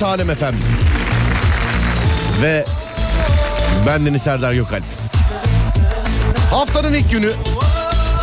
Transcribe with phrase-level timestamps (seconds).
[0.00, 0.54] Burası Alem Efem.
[2.42, 2.64] Ve
[3.86, 4.84] ben Deniz Serdar Gökalp.
[6.50, 7.32] Haftanın ilk günü.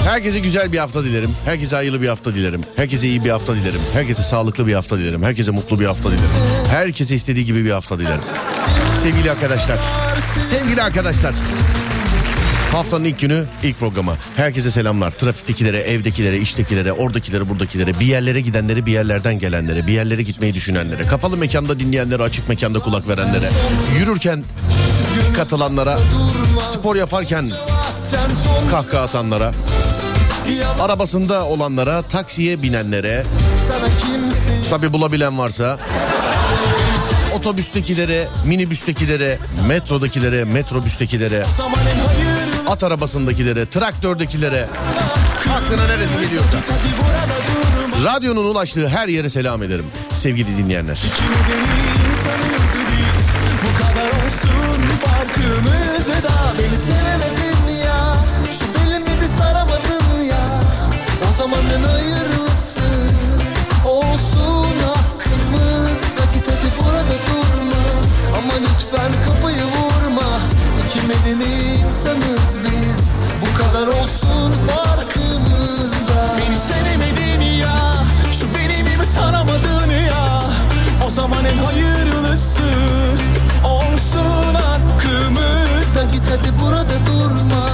[0.03, 1.31] Herkese güzel bir hafta dilerim.
[1.45, 2.63] Herkese hayırlı bir hafta dilerim.
[2.75, 3.79] Herkese iyi bir hafta dilerim.
[3.93, 5.23] Herkese sağlıklı bir hafta dilerim.
[5.23, 6.29] Herkese mutlu bir hafta dilerim.
[6.69, 8.21] Herkese istediği gibi bir hafta dilerim.
[9.03, 9.77] Sevgili arkadaşlar.
[10.49, 11.33] Sevgili arkadaşlar.
[12.71, 14.15] Haftanın ilk günü ilk programı.
[14.37, 15.11] Herkese selamlar.
[15.11, 21.03] Trafiktekilere, evdekilere, iştekilere, oradakilere, buradakilere, bir yerlere gidenlere, bir yerlerden gelenlere, bir yerlere gitmeyi düşünenlere,
[21.03, 23.49] kapalı mekanda dinleyenlere, açık mekanda kulak verenlere,
[23.99, 24.43] yürürken
[25.35, 25.99] katılanlara,
[26.73, 27.49] spor yaparken
[28.71, 29.53] kahkaha atanlara,
[30.79, 33.23] arabasında olanlara, taksiye binenlere,
[34.69, 35.79] tabi bulabilen varsa,
[37.35, 41.43] otobüstekilere, minibüstekilere, metrodakilere, metrobüstekilere,
[42.67, 44.67] at arabasındakilere, traktördekilere,
[45.57, 46.57] aklına neresi geliyorsa.
[48.03, 50.99] Radyonun ulaştığı her yere selam ederim sevgili dinleyenler.
[56.57, 58.13] Beni sevemedin ya
[58.59, 60.61] Şu belimi bir saramadın ya
[61.29, 62.16] O zamanın hayırlısı
[81.53, 82.63] en hayırlısı
[83.63, 87.65] Olsun hakkımız Da git hadi burada durma.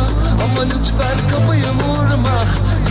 [0.43, 2.43] Ama lütfen kapıyı vurma.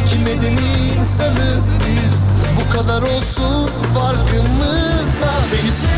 [0.06, 2.32] İki medeni insanız biz.
[2.56, 5.32] Bu kadar olsun farkımızda.
[5.52, 5.91] Beni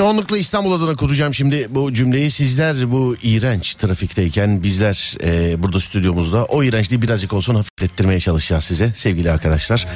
[0.00, 2.30] Çoğunlukla İstanbul adına kuracağım şimdi bu cümleyi.
[2.30, 8.92] Sizler bu iğrenç trafikteyken bizler e, burada stüdyomuzda o iğrençliği birazcık olsun hafiflettirmeye çalışacağız size
[8.94, 9.86] sevgili arkadaşlar.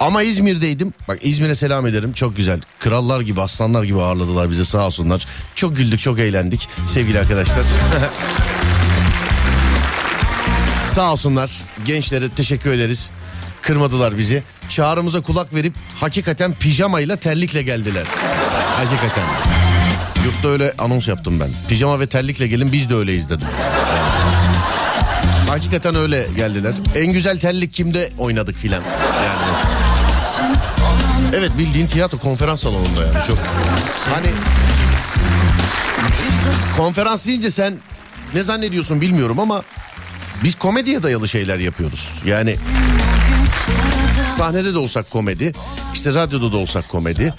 [0.00, 0.92] Ama İzmir'deydim.
[1.08, 2.12] Bak İzmir'e selam ederim.
[2.12, 2.60] Çok güzel.
[2.78, 5.26] Krallar gibi aslanlar gibi ağırladılar bizi sağ olsunlar.
[5.54, 7.64] Çok güldük çok eğlendik sevgili arkadaşlar.
[10.92, 11.62] sağ olsunlar.
[11.86, 13.10] Gençlere teşekkür ederiz.
[13.62, 14.42] Kırmadılar bizi.
[14.68, 18.04] Çağrımıza kulak verip hakikaten pijamayla terlikle geldiler.
[18.76, 19.24] Hakikaten.
[20.24, 21.48] Yurtta öyle anons yaptım ben.
[21.68, 23.46] Pijama ve terlikle gelin biz de öyleyiz dedim.
[25.48, 26.74] Hakikaten öyle geldiler.
[26.94, 28.82] En güzel terlik kimde oynadık filan.
[29.26, 29.56] Yani.
[31.36, 33.38] Evet bildiğin tiyatro konferans salonunda yani çok.
[34.14, 34.26] Hani
[36.76, 37.74] konferans deyince sen
[38.34, 39.62] ne zannediyorsun bilmiyorum ama
[40.44, 42.12] biz komediye dayalı şeyler yapıyoruz.
[42.26, 42.56] Yani
[44.36, 45.52] sahnede de olsak komedi,
[45.94, 47.34] işte radyoda da olsak komedi,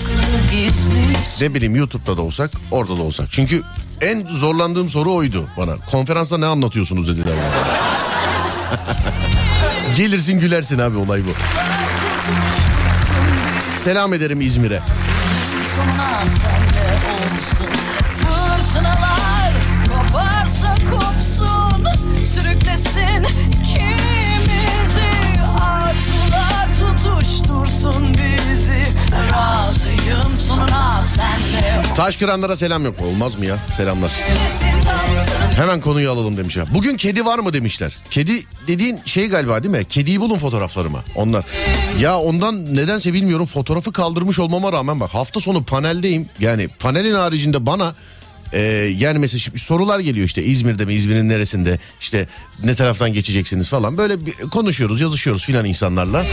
[1.42, 3.28] ne bileyim YouTube'da da olsak, orada da olsak.
[3.32, 3.62] Çünkü
[4.02, 5.76] en zorlandığım soru oydu bana.
[5.92, 7.76] Konferansta ne anlatıyorsunuz dediler bana.
[9.98, 11.30] Gelirsin gülersin abi olay bu.
[13.78, 14.82] Selam ederim İzmir'e.
[31.96, 32.96] Taş kıranlara selam yok.
[33.02, 33.58] Olmaz mı ya?
[33.72, 34.12] Selamlar.
[35.56, 36.66] Hemen konuyu alalım demiş ya.
[36.74, 37.98] Bugün kedi var mı demişler.
[38.12, 39.86] Kedi dediğin şey galiba değil mi?
[39.86, 41.04] Kediyi bulun fotoğraflarıma.
[41.16, 41.46] Onlar.
[42.00, 46.30] Ya ondan nedense bilmiyorum fotoğrafı kaldırmış olmama rağmen bak hafta sonu paneldeyim.
[46.40, 47.94] Yani panelin haricinde bana
[48.56, 48.62] Ee,
[48.98, 52.28] yani mesela sorular geliyor işte İzmir'de mi İzmir'in neresinde işte
[52.64, 56.26] ne taraftan geçeceksiniz falan böyle bir konuşuyoruz yazışıyoruz filan insanlarla.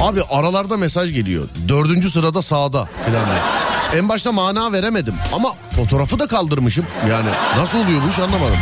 [0.00, 3.26] Abi aralarda mesaj geliyor dördüncü sırada sağda filan.
[3.96, 8.56] En başta mana veremedim ama fotoğrafı da kaldırmışım yani nasıl oluyor bu iş anlamadım.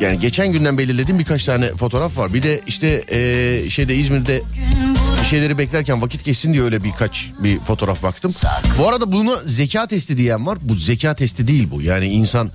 [0.00, 2.34] Yani geçen günden belirlediğim birkaç tane fotoğraf var.
[2.34, 4.42] Bir de işte ee, şeyde İzmir'de
[5.26, 8.32] şeyleri beklerken vakit geçsin diye öyle birkaç bir fotoğraf baktım.
[8.78, 10.58] Bu arada bunu zeka testi diyen var.
[10.62, 11.82] Bu zeka testi değil bu.
[11.82, 12.50] Yani insan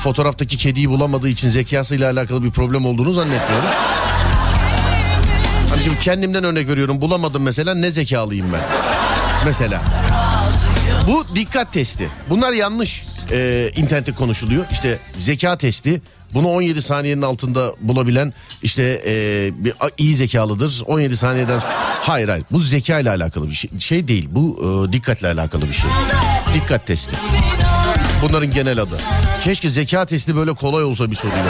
[0.00, 3.68] fotoğraftaki kediyi bulamadığı için zekasıyla alakalı bir problem olduğunu zannetmiyorum.
[5.70, 7.00] Hani şimdi kendimden örnek veriyorum.
[7.00, 8.60] Bulamadım mesela ne zekalıyım ben.
[9.44, 9.82] Mesela.
[11.06, 12.08] Bu dikkat testi.
[12.30, 14.64] Bunlar yanlış e, internette konuşuluyor.
[14.70, 16.02] İşte zeka testi.
[16.34, 20.82] Bunu 17 saniyenin altında bulabilen işte e, bir iyi zekalıdır.
[20.86, 21.60] 17 saniyeden
[22.00, 24.28] hayır hayır bu zeka ile alakalı bir şey, şey değil.
[24.30, 24.58] Bu
[24.88, 25.90] e, dikkatle alakalı bir şey.
[26.54, 27.16] Dikkat testi.
[28.22, 28.98] Bunların genel adı.
[29.44, 31.44] Keşke zeka testi böyle kolay olsa bir soruyla.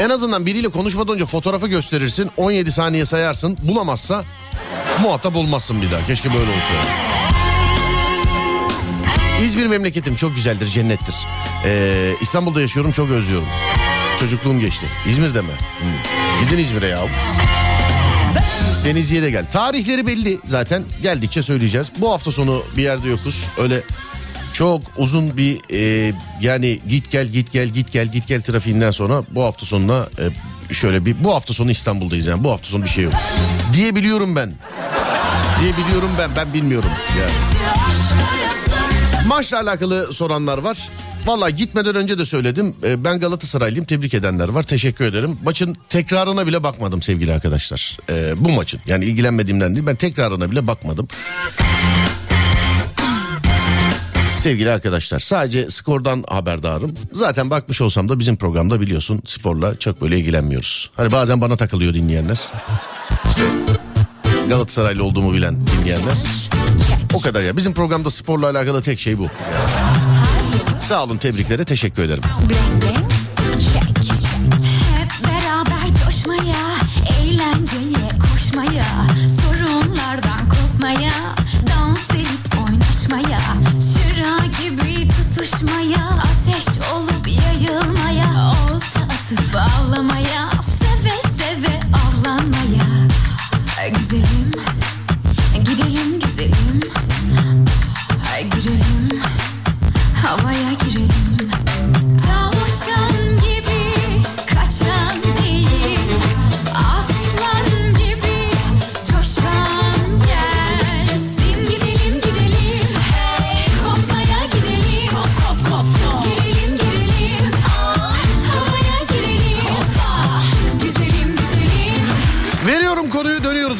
[0.00, 2.30] En azından biriyle konuşmadan önce fotoğrafı gösterirsin.
[2.36, 3.58] 17 saniye sayarsın.
[3.62, 4.24] Bulamazsa
[5.00, 6.06] muhatap olmazsın bir daha.
[6.06, 6.74] Keşke böyle olsa.
[9.44, 11.14] İzmir memleketim çok güzeldir, cennettir.
[11.64, 13.48] Ee, İstanbul'da yaşıyorum, çok özlüyorum.
[14.20, 14.86] Çocukluğum geçti.
[15.08, 15.52] İzmir'de mi?
[15.80, 16.44] Hmm.
[16.44, 16.98] Gidin İzmir'e ya.
[18.84, 19.50] Denizli'ye de gel.
[19.50, 20.84] Tarihleri belli zaten.
[21.02, 21.92] Geldikçe söyleyeceğiz.
[21.98, 23.46] Bu hafta sonu bir yerde yokuz.
[23.58, 23.82] Öyle
[24.52, 29.22] çok uzun bir e, yani git gel git gel git gel git gel trafiğinden sonra
[29.30, 30.24] bu hafta sonuna e,
[30.72, 33.12] şöyle bir bu hafta sonu İstanbul'dayız yani bu hafta sonu bir şey yok.
[33.72, 34.52] Diyebiliyorum ben.
[35.60, 36.90] Diyebiliyorum ben ben bilmiyorum.
[37.20, 37.30] Yani.
[39.26, 40.88] Maçla alakalı soranlar var.
[41.26, 42.76] Valla gitmeden önce de söyledim.
[42.84, 43.84] E, Ben Galatasaraylıyım.
[43.84, 44.62] Tebrik edenler var.
[44.62, 45.38] Teşekkür ederim.
[45.44, 47.96] Maçın tekrarına bile bakmadım sevgili arkadaşlar.
[48.10, 48.80] E, bu maçın.
[48.86, 49.86] Yani ilgilenmediğimden değil.
[49.86, 51.08] Ben tekrarına bile bakmadım.
[54.46, 56.94] Sevgili arkadaşlar sadece skordan haberdarım.
[57.12, 60.90] Zaten bakmış olsam da bizim programda biliyorsun sporla çok böyle ilgilenmiyoruz.
[60.96, 62.38] Hani bazen bana takılıyor dinleyenler.
[63.28, 63.42] İşte
[64.48, 66.14] Galatasaraylı olduğumu bilen dinleyenler.
[67.14, 67.56] O kadar ya.
[67.56, 69.26] Bizim programda sporla alakalı tek şey bu.
[70.80, 72.22] Sağ olun tebriklere teşekkür ederim.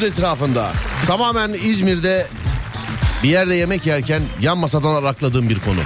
[0.07, 0.71] Etrafında.
[1.07, 2.27] Tamamen İzmir'de
[3.23, 5.79] bir yerde yemek yerken yan masadan arakladığım bir konu.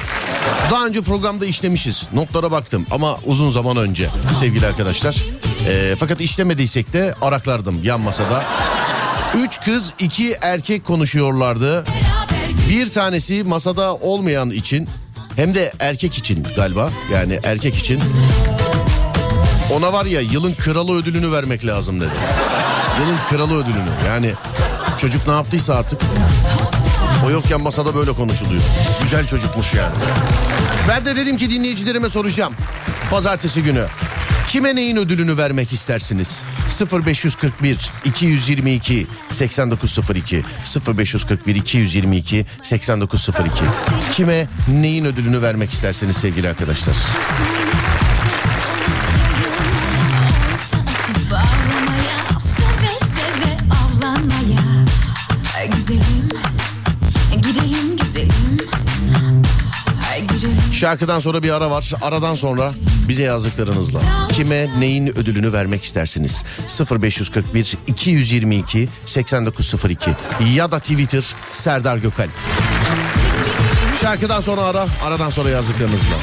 [0.71, 2.03] Daha önce programda işlemişiz.
[2.13, 4.09] Notlara baktım ama uzun zaman önce
[4.39, 5.15] sevgili arkadaşlar.
[5.67, 8.43] Ee, fakat işlemediysek de araklardım yan masada.
[9.37, 11.85] Üç kız iki erkek konuşuyorlardı.
[12.69, 14.89] Bir tanesi masada olmayan için
[15.35, 17.99] hem de erkek için galiba yani erkek için
[19.73, 22.09] ona var ya yılın kralı ödülünü vermek lazım dedi.
[22.99, 24.33] Yılın kralı ödülünü yani
[24.97, 26.01] çocuk ne yaptıysa artık
[27.25, 28.61] o yokken masada böyle konuşuluyor.
[29.01, 29.95] Güzel çocukmuş yani.
[30.89, 32.53] Ben de dedim ki dinleyicilerime soracağım.
[33.11, 33.85] Pazartesi günü.
[34.47, 36.43] Kime neyin ödülünü vermek istersiniz?
[37.05, 40.43] 0541 222 8902
[40.97, 43.63] 0541 222 8902
[44.13, 46.95] Kime neyin ödülünü vermek istersiniz sevgili arkadaşlar?
[60.81, 61.93] Şarkıdan sonra bir ara var.
[62.01, 62.73] Aradan sonra
[63.07, 66.43] bize yazdıklarınızla kime neyin ödülünü vermek istersiniz?
[66.91, 70.11] 0541 222 8902
[70.55, 72.31] ya da Twitter Serdar Gökalp.
[74.01, 76.15] Şarkıdan sonra ara, aradan sonra yazdıklarınızla.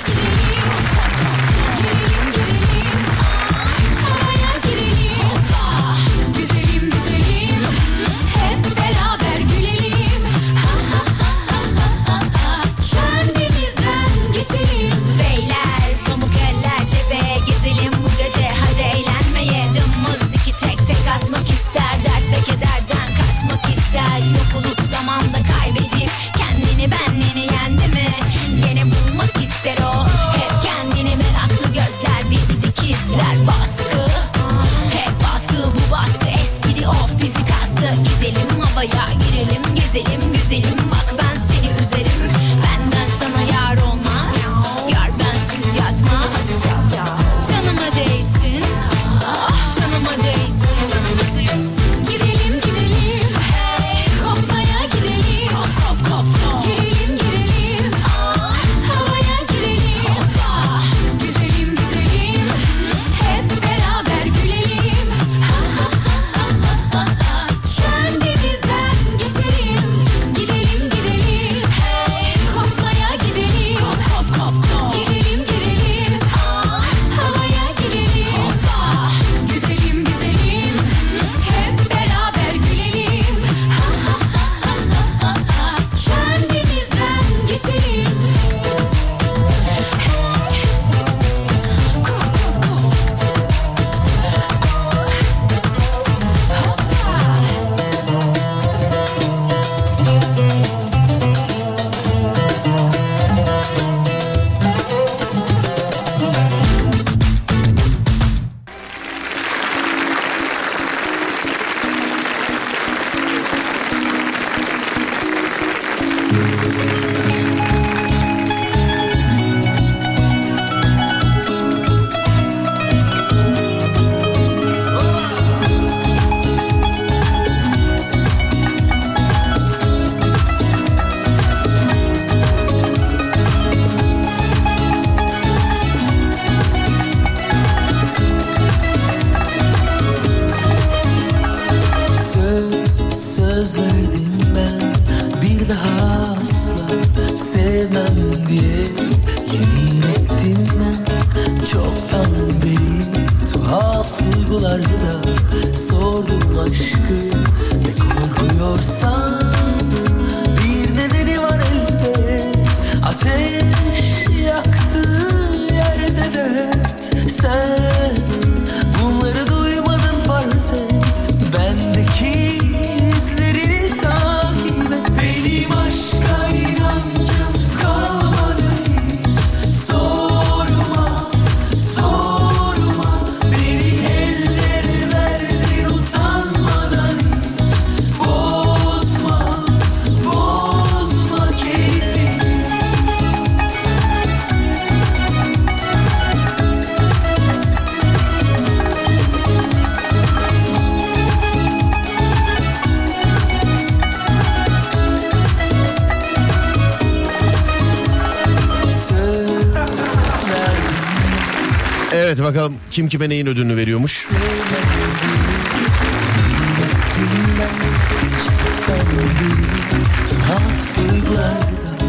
[212.99, 214.29] Kim kime neyin ödülünü veriyormuş.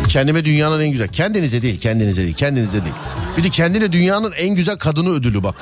[0.10, 1.08] Kendime dünyanın en güzel.
[1.08, 2.96] Kendinize değil, kendinize değil, kendinize değil.
[3.38, 5.56] Bir de kendine dünyanın en güzel kadını ödülü bak.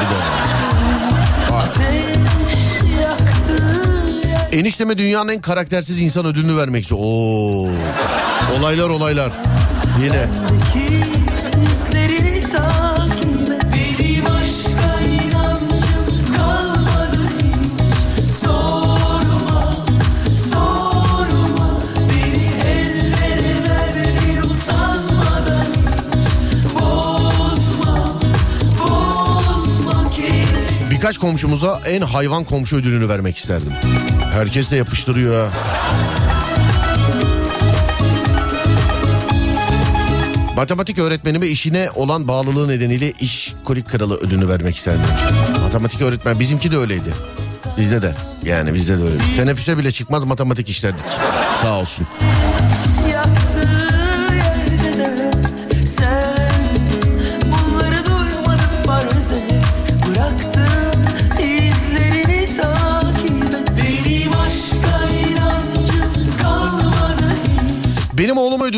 [0.00, 0.18] Bir de.
[4.58, 7.00] Enişteme dünyanın en karaktersiz insan ödülünü vermek istiyor.
[7.04, 7.68] Oo.
[8.58, 9.32] Olaylar olaylar.
[10.02, 10.26] Yine.
[11.72, 12.40] izlerini
[30.98, 33.72] Birkaç komşumuza en hayvan komşu ödülünü vermek isterdim.
[34.32, 35.58] Herkes de yapıştırıyor ha.
[40.56, 45.00] Matematik öğretmenime işine olan bağlılığı nedeniyle iş kolik kralı ödülünü vermek isterdim.
[45.62, 47.14] Matematik öğretmen bizimki de öyleydi.
[47.76, 48.14] Bizde de
[48.44, 49.18] yani bizde de öyle.
[49.36, 51.04] Teneffüse bile çıkmaz matematik işlerdik.
[51.62, 52.06] Sağ olsun.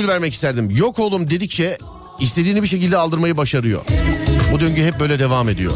[0.01, 0.71] Ödül vermek isterdim.
[0.77, 1.79] Yok oğlum dedikçe
[2.21, 3.81] istediğini bir şekilde aldırmayı başarıyor.
[4.53, 5.73] Bu döngü hep böyle devam ediyor.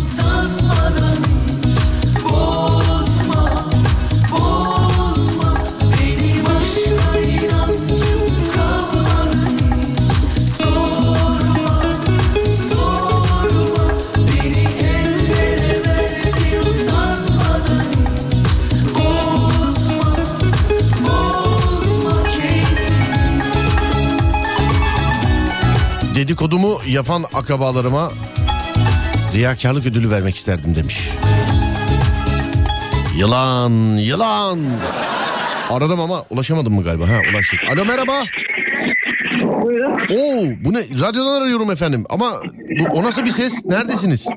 [26.24, 28.12] Dedikodumu yapan akrabalarıma
[29.34, 31.10] riyakarlık ödülü vermek isterdim demiş.
[33.16, 34.58] Yılan, yılan.
[35.70, 37.08] Aradım ama ulaşamadım mı galiba?
[37.08, 37.60] Ha ulaştık.
[37.72, 38.12] Alo merhaba.
[39.62, 39.92] Buyurun.
[39.92, 40.78] Oo bu ne?
[40.78, 42.04] Radyodan arıyorum efendim.
[42.08, 42.32] Ama
[42.78, 43.64] bu, o nasıl bir ses?
[43.64, 44.28] Neredesiniz?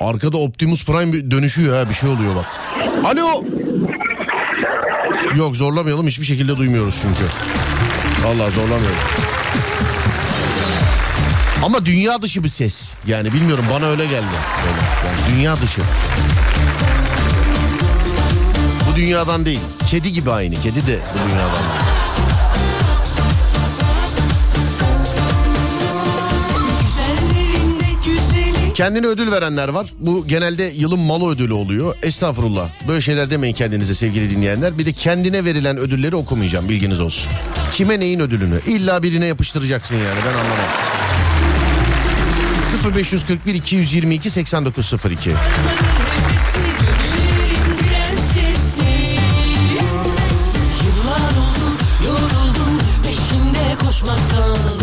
[0.00, 2.46] Arkada Optimus Prime dönüşüyor ha bir şey oluyor bak.
[3.04, 3.44] Alo.
[5.36, 7.24] Yok zorlamayalım hiçbir şekilde duymuyoruz çünkü.
[8.26, 8.98] Vallahi zorlamıyoruz.
[11.62, 12.94] Ama dünya dışı bir ses.
[13.06, 14.26] Yani bilmiyorum bana öyle geldi.
[14.64, 15.80] Böyle, yani dünya dışı.
[18.92, 19.60] Bu dünyadan değil.
[19.86, 20.54] Kedi gibi aynı.
[20.54, 21.95] Kedi de bu dünyadan.
[28.76, 29.92] Kendine ödül verenler var.
[29.98, 31.94] Bu genelde yılın malı ödülü oluyor.
[32.02, 32.68] Estağfurullah.
[32.88, 34.78] Böyle şeyler demeyin kendinize sevgili dinleyenler.
[34.78, 37.32] Bir de kendine verilen ödülleri okumayacağım bilginiz olsun.
[37.72, 38.60] Kime neyin ödülünü?
[38.66, 40.66] İlla birine yapıştıracaksın yani ben anlamam.
[42.96, 45.30] 0541 222 8902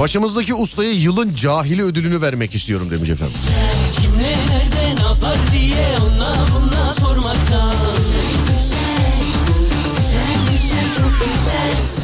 [0.03, 3.35] Başımızdaki ustaya yılın cahili ödülünü vermek istiyorum demiş efendim.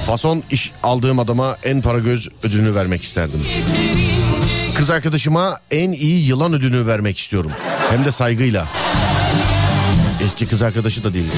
[0.05, 3.45] Fason iş aldığım adama en para göz ödülünü vermek isterdim.
[4.75, 7.51] Kız arkadaşıma en iyi yılan ödülünü vermek istiyorum.
[7.89, 8.67] Hem de saygıyla.
[10.23, 11.31] Eski kız arkadaşı da değil.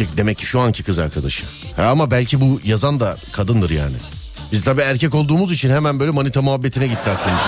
[0.00, 1.46] Eski demek ki şu anki kız arkadaşı.
[1.76, 3.96] Ha, ama belki bu yazan da kadındır yani.
[4.52, 7.40] Biz tabii erkek olduğumuz için hemen böyle manita muhabbetine gitti aklımız.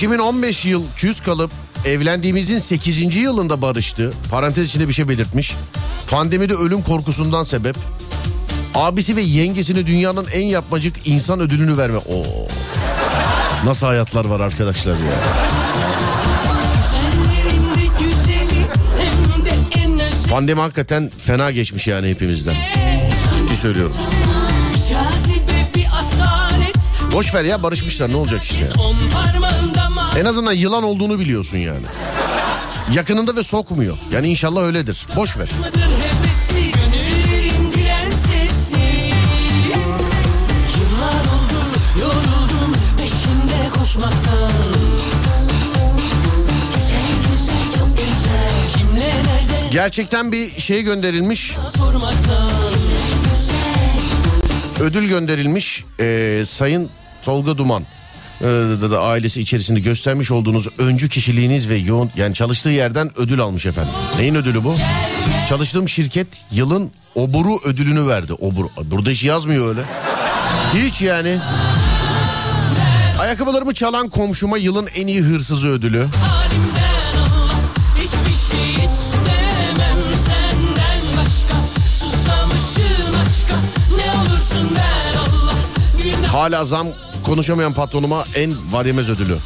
[0.00, 1.50] Eşimin 15 yıl küs kalıp
[1.84, 3.16] evlendiğimizin 8.
[3.16, 4.12] yılında barıştı.
[4.30, 5.54] Parantez içinde bir şey belirtmiş.
[6.10, 7.76] Pandemide ölüm korkusundan sebep.
[8.74, 11.98] Abisi ve yengesine dünyanın en yapmacık insan ödülünü verme.
[11.98, 12.48] Oo.
[13.64, 15.00] Nasıl hayatlar var arkadaşlar ya.
[20.30, 22.54] Pandemi hakikaten fena geçmiş yani hepimizden.
[23.38, 23.96] Ciddi söylüyorum.
[27.12, 28.66] Boş ver ya barışmışlar ne olacak işte.
[30.18, 31.86] En azından yılan olduğunu biliyorsun yani.
[32.94, 33.98] Yakınında ve sokmuyor.
[34.12, 35.06] Yani inşallah öyledir.
[35.16, 35.48] Boş ver.
[49.72, 51.56] Gerçekten bir şey gönderilmiş.
[54.80, 55.84] Ödül gönderilmiş.
[56.00, 56.90] Ee, Sayın
[57.22, 57.84] Tolga Duman
[58.40, 63.66] da, da ailesi içerisinde göstermiş olduğunuz öncü kişiliğiniz ve yoğun yani çalıştığı yerden ödül almış
[63.66, 63.92] efendim.
[64.18, 64.76] Neyin ödülü bu?
[65.48, 68.32] Çalıştığım şirket yılın oburu ödülünü verdi.
[68.32, 68.64] Obur.
[68.84, 69.80] Burada hiç yazmıyor öyle.
[70.74, 71.38] Hiç yani.
[73.18, 76.06] Ayakkabılarımı çalan komşuma yılın en iyi hırsızı ödülü.
[86.32, 86.86] Hala zam
[87.26, 89.36] konuşamayan patronuma en var yemez ödülü.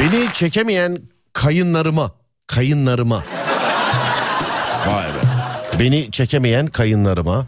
[0.00, 0.98] Beni çekemeyen
[1.32, 2.10] kayınlarıma,
[2.46, 3.22] kayınlarıma.
[4.86, 5.18] Vay be.
[5.80, 7.46] Beni çekemeyen kayınlarıma.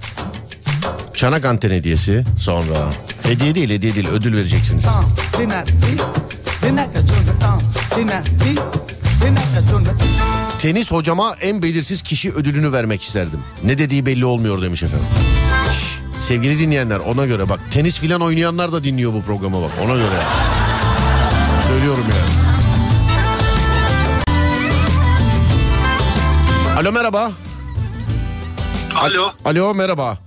[1.15, 2.91] Çanak anten hediyesi sonra.
[3.23, 4.87] Hediye değil hediye değil ödül vereceksiniz.
[10.59, 13.41] Tenis hocama en belirsiz kişi ödülünü vermek isterdim.
[13.65, 15.07] Ne dediği belli olmuyor demiş efendim.
[15.73, 19.95] Şş, sevgili dinleyenler ona göre bak tenis filan oynayanlar da dinliyor bu programa bak ona
[19.95, 20.19] göre.
[26.85, 27.33] Alo merhaba.
[28.95, 29.33] Alo.
[29.45, 30.19] Alo merhaba.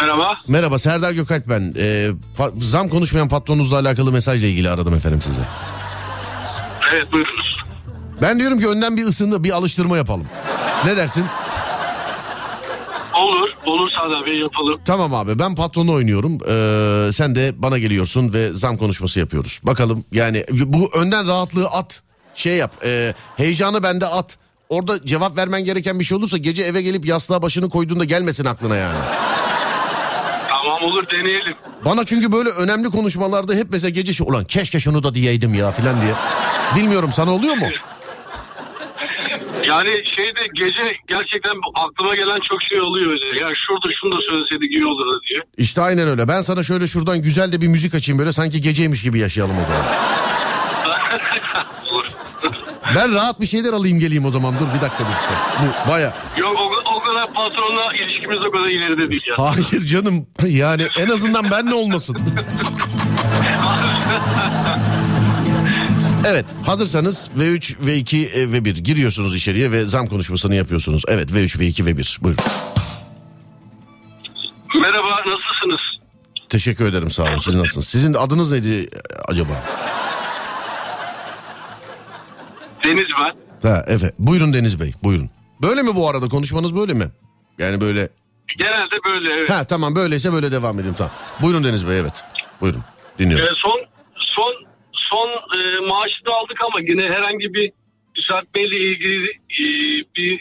[0.00, 0.38] Merhaba.
[0.48, 1.74] Merhaba Serdar Gökalp ben.
[1.76, 2.10] Ee,
[2.56, 5.42] zam konuşmayan patronunuzla alakalı mesajla ilgili aradım efendim size.
[6.94, 7.58] Evet buyurunuz.
[8.22, 10.26] Ben diyorum ki önden bir ısındı bir alıştırma yapalım.
[10.84, 11.24] Ne dersin?
[13.14, 13.48] Olur.
[13.66, 14.80] Olur Serdar Bey yapalım.
[14.84, 16.38] Tamam abi ben patronu oynuyorum.
[16.48, 19.60] Ee, sen de bana geliyorsun ve zam konuşması yapıyoruz.
[19.62, 22.02] Bakalım yani bu önden rahatlığı at.
[22.34, 22.74] Şey yap.
[22.84, 24.38] e, heyecanı bende at.
[24.70, 28.76] Orada cevap vermen gereken bir şey olursa gece eve gelip yastığa başını koyduğunda gelmesin aklına
[28.76, 28.98] yani.
[30.48, 31.54] Tamam olur deneyelim.
[31.84, 35.70] Bana çünkü böyle önemli konuşmalarda hep mesela gece şey ulan keşke şunu da diyeydim ya
[35.70, 36.12] filan diye.
[36.76, 37.66] Bilmiyorum sana oluyor mu?
[39.66, 43.40] Yani şeyde gece gerçekten aklıma gelen çok şey oluyor öyle.
[43.40, 45.40] Ya şurada şunu da söyleseydik iyi olurdu diye.
[45.56, 46.28] İşte aynen öyle.
[46.28, 49.64] Ben sana şöyle şuradan güzel de bir müzik açayım böyle sanki geceymiş gibi yaşayalım o
[49.66, 49.84] zaman.
[52.96, 54.54] Ben rahat bir şeyler alayım geleyim o zaman.
[54.54, 55.34] Dur bir dakika bir dakika.
[55.86, 56.14] Bu baya.
[56.36, 59.38] Yok o, o kadar patronla ilişkimiz o kadar ileride değil ya.
[59.38, 60.26] Hayır canım.
[60.48, 62.16] Yani en azından benle olmasın.
[66.26, 71.02] Evet hazırsanız V3, V2 e, V1 giriyorsunuz içeriye ve zam konuşmasını yapıyorsunuz.
[71.08, 72.44] Evet V3, V2 V1 buyurun.
[74.82, 75.80] Merhaba nasılsınız?
[76.48, 77.88] Teşekkür ederim sağ olun siz nasılsınız?
[77.88, 78.90] Sizin adınız neydi
[79.28, 79.52] acaba?
[82.84, 83.68] Deniz ben.
[83.68, 85.30] Ha evet buyurun Deniz Bey buyurun.
[85.62, 87.10] Böyle mi bu arada konuşmanız böyle mi?
[87.58, 88.08] Yani böyle
[88.58, 89.50] Genelde böyle evet.
[89.50, 91.12] Ha tamam böyleyse böyle devam edeyim tamam.
[91.42, 92.24] Buyurun Deniz Bey evet.
[92.60, 92.82] Buyurun
[93.18, 93.44] dinliyorum.
[93.44, 93.80] Ee, son
[94.14, 94.54] son
[94.92, 97.72] son e, maaşı da aldık ama yine herhangi bir
[98.14, 99.64] düzeltmeyle ilgili e,
[100.16, 100.40] bir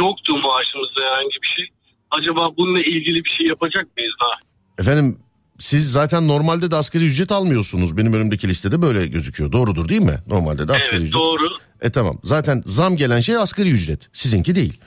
[0.00, 1.68] yoktu maaşımızda herhangi bir şey.
[2.10, 4.38] Acaba bununla ilgili bir şey yapacak mıyız daha?
[4.78, 5.18] Efendim
[5.60, 7.96] siz zaten normalde de asgari ücret almıyorsunuz.
[7.96, 9.52] Benim önümdeki listede böyle gözüküyor.
[9.52, 10.18] Doğrudur değil mi?
[10.26, 11.14] Normalde de asgari Evet ücret.
[11.14, 11.48] doğru.
[11.80, 12.18] E tamam.
[12.24, 14.08] Zaten zam gelen şey asgari ücret.
[14.12, 14.80] Sizinki değil.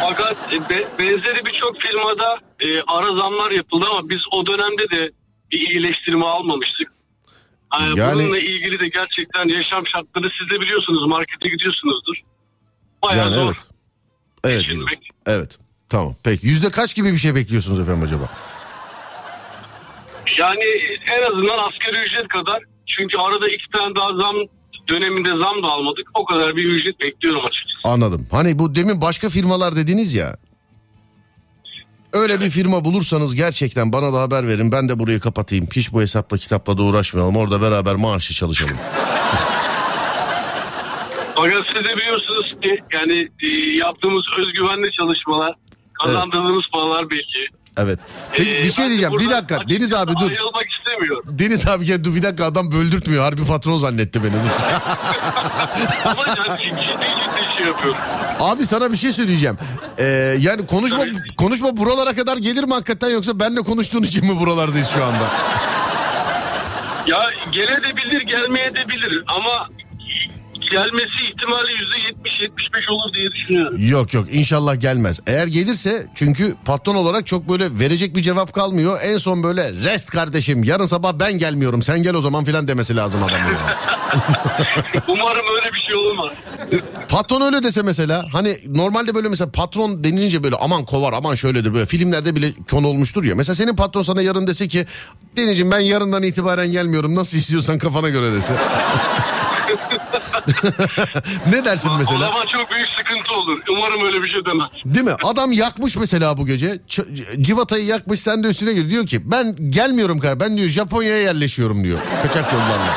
[0.00, 5.10] Fakat e, be- benzeri birçok firmada e, ara zamlar yapıldı ama biz o dönemde de
[5.52, 6.92] bir iyileştirme almamıştık.
[7.80, 12.14] Yani, Yani- Bununla ilgili de gerçekten yaşam şartları siz de biliyorsunuz markete gidiyorsunuzdur.
[13.02, 13.44] Bayağı Yani zor.
[13.46, 13.56] evet.
[14.44, 14.60] Evet.
[14.60, 15.08] geçinmek.
[15.26, 15.58] Evet.
[15.88, 16.14] Tamam.
[16.24, 18.28] Peki yüzde kaç gibi bir şey bekliyorsunuz efendim acaba?
[20.38, 20.64] Yani
[21.16, 22.62] en azından asgari ücret kadar.
[22.86, 24.36] Çünkü arada iki tane daha zam
[24.88, 26.08] döneminde zam da almadık.
[26.14, 27.78] O kadar bir ücret bekliyorum açıkçası.
[27.84, 28.26] Anladım.
[28.30, 30.36] Hani bu demin başka firmalar dediniz ya.
[32.12, 34.72] Öyle bir firma bulursanız gerçekten bana da haber verin.
[34.72, 35.68] Ben de burayı kapatayım.
[35.76, 37.36] Hiç bu hesapla kitapla da uğraşmayalım.
[37.36, 38.76] Orada beraber maaşlı çalışalım.
[41.36, 45.52] Fakat siz de biliyorsunuz ki yani e, yaptığımız özgüvenli çalışmalar,
[45.92, 47.48] kazandığımız paralar belki.
[47.78, 47.98] Evet.
[48.32, 49.18] Peki Ee, bir şey de diyeceğim.
[49.18, 49.58] Bir dakika.
[49.70, 50.30] Deniz abi dur.
[50.30, 51.24] Ayrılmak istemiyorum.
[51.26, 53.22] Deniz abi gel dur bir dakika adam böldürtmüyor.
[53.24, 54.30] Harbi patron zannetti beni.
[56.04, 58.00] Ama yani ciddi ciddi şey yapıyorum.
[58.40, 59.58] abi sana bir şey söyleyeceğim.
[59.98, 61.02] Ee, yani konuşma
[61.36, 65.24] konuşma buralara kadar gelir mi hakikaten yoksa benle konuştuğun için mi buralardayız şu anda?
[67.06, 69.68] Ya gelebilir gelmeye de bilir ama
[70.70, 71.72] gelmesi ihtimali
[72.24, 73.88] %70-75 olur diye düşünüyorum.
[73.88, 75.20] Yok yok inşallah gelmez.
[75.26, 78.98] Eğer gelirse çünkü patron olarak çok böyle verecek bir cevap kalmıyor.
[79.02, 82.96] En son böyle rest kardeşim yarın sabah ben gelmiyorum sen gel o zaman filan demesi
[82.96, 83.40] lazım adamın.
[85.08, 86.32] Umarım öyle bir şey olmaz.
[87.08, 91.74] patron öyle dese mesela hani normalde böyle mesela patron denilince böyle aman kovar aman şöyledir
[91.74, 93.34] böyle filmlerde bile konu olmuştur ya.
[93.34, 94.86] Mesela senin patron sana yarın dese ki
[95.36, 98.54] Denizciğim ben yarından itibaren gelmiyorum nasıl istiyorsan kafana göre dese.
[101.52, 102.18] ne dersin O mesela?
[102.18, 103.60] zaman çok büyük sıkıntı olur.
[103.70, 104.68] Umarım öyle bir şey demez.
[104.84, 105.14] Değil mi?
[105.24, 106.68] Adam yakmış mesela bu gece.
[106.88, 108.90] Ç- civatayı yakmış sen de üstüne geliyor.
[108.90, 110.40] Diyor ki ben gelmiyorum kar.
[110.40, 111.98] Ben diyor Japonya'ya yerleşiyorum diyor.
[112.22, 112.94] Kaçak yollarla.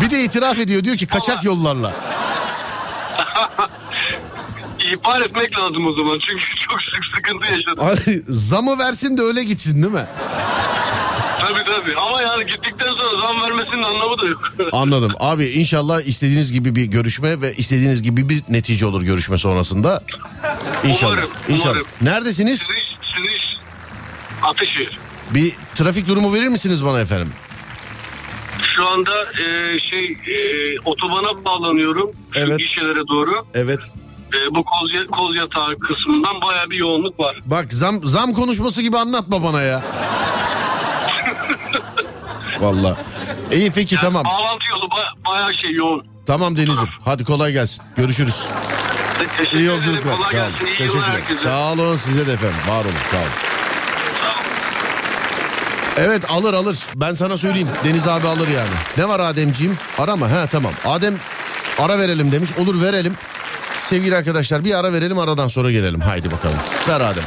[0.00, 1.92] bir de itiraf ediyor diyor ki kaçak yollarla.
[4.92, 6.18] İhbar etmek lazım o zaman.
[6.28, 7.84] Çünkü çok sık sıkıntı yaşadım.
[7.86, 10.06] Ay, Zamı versin de öyle gitsin değil mi?
[11.40, 11.96] Tabii tabii.
[11.96, 14.52] Ama yani gittikten sonra zam vermesinin anlamı da yok.
[14.72, 15.12] Anladım.
[15.20, 20.02] Abi inşallah istediğiniz gibi bir görüşme ve istediğiniz gibi bir netice olur görüşme sonrasında.
[20.84, 21.12] İnşallah.
[21.12, 21.72] Umarım, İnşallah.
[21.72, 21.86] umarım.
[22.02, 22.60] Neredesiniz?
[22.62, 22.80] sizin
[23.14, 23.58] sizin
[24.42, 24.98] Ateşehir.
[25.30, 27.32] Bir trafik durumu verir misiniz bana efendim?
[28.76, 30.36] Şu anda e, şey e,
[30.84, 32.10] otobana bağlanıyorum.
[32.34, 32.58] Şu Evet.
[32.58, 33.46] gişelere doğru.
[33.54, 33.78] Evet.
[34.34, 37.36] E, bu koz, koz yatağı kısmından baya bir yoğunluk var.
[37.46, 39.82] Bak zam zam konuşması gibi anlatma bana ya.
[42.60, 42.94] Vallahi.
[43.52, 44.24] İyi peki Yani tamam.
[44.24, 46.06] Bağlantı yolu baya, bayağı şey yoğun.
[46.26, 46.88] Tamam Deniz'im.
[47.04, 47.82] Hadi kolay gelsin.
[47.96, 48.46] Görüşürüz.
[49.18, 50.16] Te- Teşekkür İyi yolculuklar.
[50.16, 50.50] Kolay Sağ olun.
[50.50, 50.66] gelsin.
[50.66, 51.38] İyi Teşekkürler.
[51.42, 52.56] Sağ olun size de efendim.
[52.68, 52.92] Var olun.
[53.10, 53.26] Sağ olun.
[55.96, 56.78] Evet alır alır.
[56.94, 57.68] Ben sana söyleyeyim.
[57.84, 58.68] Deniz abi alır yani.
[58.96, 59.78] Ne var Ademciğim?
[59.98, 60.26] Ara mı?
[60.26, 60.72] Ha tamam.
[60.86, 61.14] Adem
[61.78, 62.50] ara verelim demiş.
[62.58, 63.14] Olur verelim.
[63.80, 66.00] Sevgili arkadaşlar bir ara verelim aradan sonra gelelim.
[66.00, 66.58] Haydi bakalım.
[66.88, 67.22] Ver Adem.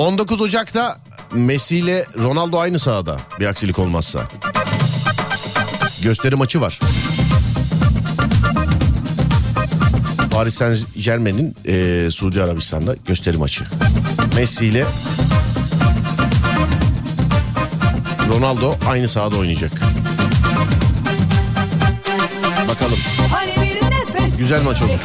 [0.00, 0.98] 19 Ocak'ta
[1.32, 4.20] Messi ile Ronaldo aynı sahada bir aksilik olmazsa.
[6.02, 6.80] Gösteri maçı var.
[10.30, 13.64] Paris Saint Germain'in e, Suudi Arabistan'da gösteri maçı.
[14.36, 14.84] Messi ile
[18.28, 19.72] Ronaldo aynı sahada oynayacak.
[22.68, 22.98] Bakalım.
[23.30, 23.52] Hani
[24.38, 25.00] Güzel maç olur.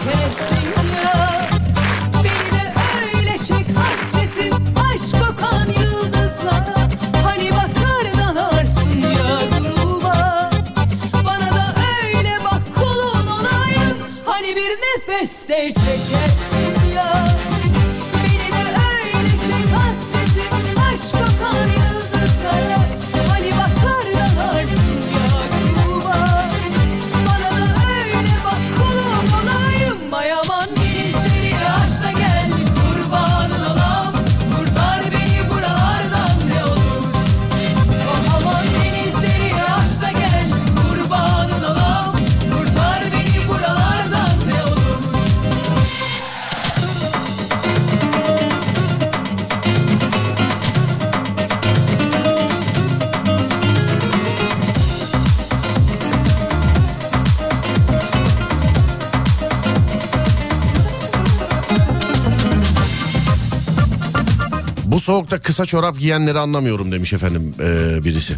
[65.06, 68.34] Soğukta kısa çorap giyenleri anlamıyorum demiş efendim e, birisi.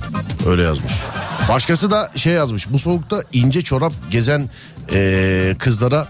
[0.47, 0.93] Öyle yazmış.
[1.49, 2.71] Başkası da şey yazmış.
[2.71, 4.49] Bu soğukta ince çorap gezen
[4.93, 6.07] e, kızlara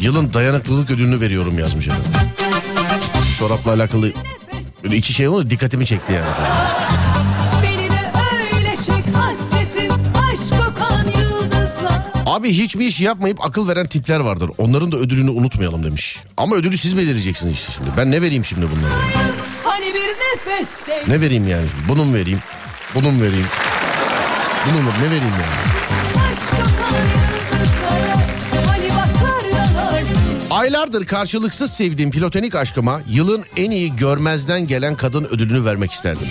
[0.00, 2.10] yılın dayanıklılık ödülünü veriyorum yazmış efendim.
[3.38, 4.12] Çorapla alakalı
[4.84, 6.26] böyle iki şey oldu dikkatimi çekti yani.
[12.32, 14.50] Abi hiçbir iş yapmayıp akıl veren tipler vardır.
[14.58, 16.20] Onların da ödülünü unutmayalım demiş.
[16.36, 17.90] Ama ödülü siz belirleyeceksiniz işte şimdi.
[17.96, 19.21] Ben ne vereyim şimdi bunlara?
[19.72, 21.66] Hani bir nefeste Ne vereyim yani?
[21.88, 22.38] Bunu mu vereyim?
[22.94, 23.46] Bunu mu vereyim?
[24.66, 24.90] Bunu mu?
[25.02, 25.72] Ne vereyim yani?
[28.66, 28.88] Hani
[30.50, 36.26] Aylardır karşılıksız sevdiğim platonik aşkıma yılın en iyi görmezden gelen kadın ödülünü vermek isterdim.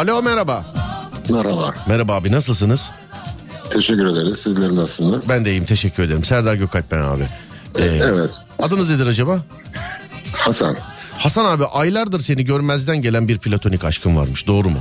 [0.00, 0.64] Alo merhaba.
[1.30, 1.74] Merhaba.
[1.86, 2.90] Merhaba abi nasılsınız?
[3.70, 4.38] Teşekkür ederiz.
[4.38, 5.28] Sizler nasılsınız?
[5.28, 6.24] Ben de iyiyim teşekkür ederim.
[6.24, 7.22] Serdar Gökalp ben abi.
[7.78, 8.40] Ee, Evet.
[8.58, 9.38] adınız nedir acaba?
[10.32, 10.76] Hasan.
[11.18, 14.78] Hasan abi aylardır seni görmezden gelen bir platonik aşkın varmış doğru mu?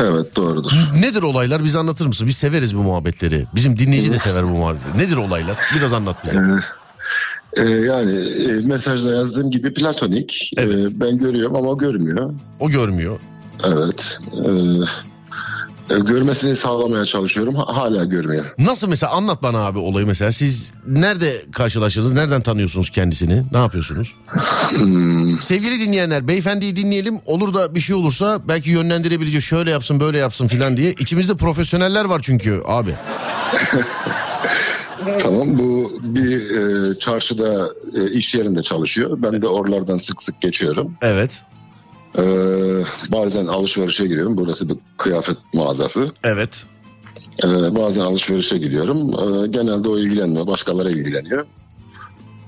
[0.00, 0.70] Evet doğrudur.
[1.00, 2.26] Nedir olaylar bize anlatır mısın?
[2.28, 3.46] Biz severiz bu muhabbetleri.
[3.54, 4.98] Bizim dinleyici de sever bu muhabbetleri.
[4.98, 5.56] Nedir olaylar?
[5.76, 6.38] Biraz anlat bize.
[7.56, 10.50] Ee, yani e, mesajda yazdığım gibi platonik.
[10.56, 10.92] Ee, Evet.
[10.94, 12.34] ben görüyorum ama o görmüyor.
[12.60, 13.18] O görmüyor.
[13.64, 14.18] Evet.
[14.44, 14.48] Ee,
[15.94, 17.54] e, görmesini sağlamaya çalışıyorum.
[17.54, 18.44] Ha- hala görmüyor.
[18.58, 20.32] Nasıl mesela anlat bana abi olayı mesela.
[20.32, 22.12] Siz nerede karşılaştınız?
[22.12, 23.42] Nereden tanıyorsunuz kendisini?
[23.52, 24.14] Ne yapıyorsunuz?
[25.40, 27.18] Sevgili dinleyenler beyefendiyi dinleyelim.
[27.26, 29.44] Olur da bir şey olursa belki yönlendirebileceğiz.
[29.44, 30.92] Şöyle yapsın böyle yapsın filan diye.
[30.92, 32.90] İçimizde profesyoneller var çünkü abi.
[35.22, 39.18] Tamam bu bir e, çarşıda e, iş yerinde çalışıyor.
[39.22, 40.94] Ben de oralardan sık sık geçiyorum.
[41.02, 41.42] Evet.
[42.18, 42.22] Ee,
[43.08, 44.36] bazen alışverişe giriyorum.
[44.36, 46.12] Burası bir kıyafet mağazası.
[46.24, 46.64] Evet.
[47.44, 48.98] Ee, bazen alışverişe gidiyorum.
[49.10, 50.46] Ee, genelde o ilgilenmiyor.
[50.46, 51.46] Başkaları ilgileniyor.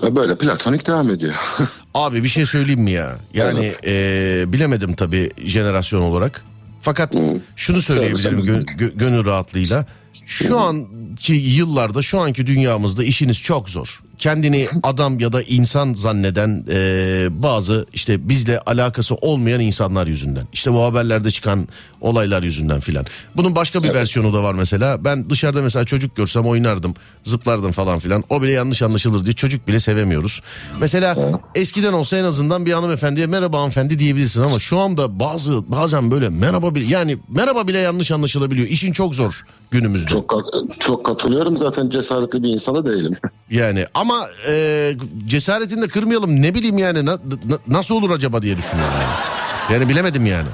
[0.03, 1.35] Ve böyle platonik devam ediyor.
[1.95, 3.17] Abi bir şey söyleyeyim mi ya?
[3.35, 6.45] Yani eee, bilemedim tabii jenerasyon olarak.
[6.81, 7.17] Fakat
[7.57, 9.87] şunu söyleyebilirim Söyle, gö- gö- gönül rahatlığıyla.
[10.27, 14.01] Şu anki yıllarda şu anki dünyamızda işiniz çok zor.
[14.21, 20.47] Kendini adam ya da insan zanneden eee, bazı işte bizle alakası olmayan insanlar yüzünden.
[20.53, 21.69] İşte bu haberlerde çıkan
[22.01, 23.07] olaylar yüzünden filan.
[23.37, 25.05] Bunun başka bir versiyonu da var mesela.
[25.05, 28.25] Ben dışarıda mesela çocuk görsem oynardım, zıplardım falan filan.
[28.31, 30.43] O bile yanlış anlaşılır diye çocuk bile sevemiyoruz.
[30.81, 31.17] Mesela
[31.55, 36.29] eskiden olsa en azından bir hanımefendiye merhaba hanımefendi diyebilirsin ama şu anda bazı bazen böyle
[36.29, 38.69] merhaba bile yani merhaba bile yanlış anlaşılabiliyor.
[38.69, 40.09] İşin çok zor günümüzde.
[40.11, 40.45] Çok
[40.81, 41.57] çok katılıyorum.
[41.57, 43.17] Zaten cesaretli bir insanı değilim.
[43.51, 44.10] Yani ama
[44.49, 44.97] e,
[45.27, 47.13] cesaretini de kırmayalım ne bileyim yani na-
[47.49, 48.95] na- nasıl olur acaba diye düşünüyorum.
[49.01, 49.75] Yani.
[49.75, 50.49] yani bilemedim yani.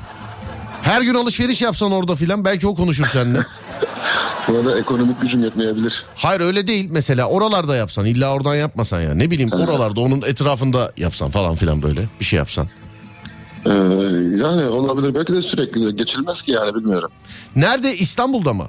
[0.83, 3.39] Her gün alışveriş yapsan orada filan belki o konuşur seninle.
[4.49, 6.05] Burada ekonomik gücüm yetmeyebilir.
[6.15, 10.93] Hayır öyle değil mesela oralarda yapsan illa oradan yapmasan ya ne bileyim oralarda onun etrafında
[10.97, 12.67] yapsan falan filan böyle bir şey yapsan.
[13.67, 13.71] Ee,
[14.43, 15.15] yani olabilir.
[15.15, 17.11] Belki de sürekli geçilmez ki yani bilmiyorum.
[17.57, 18.67] Nerede İstanbul'da mı?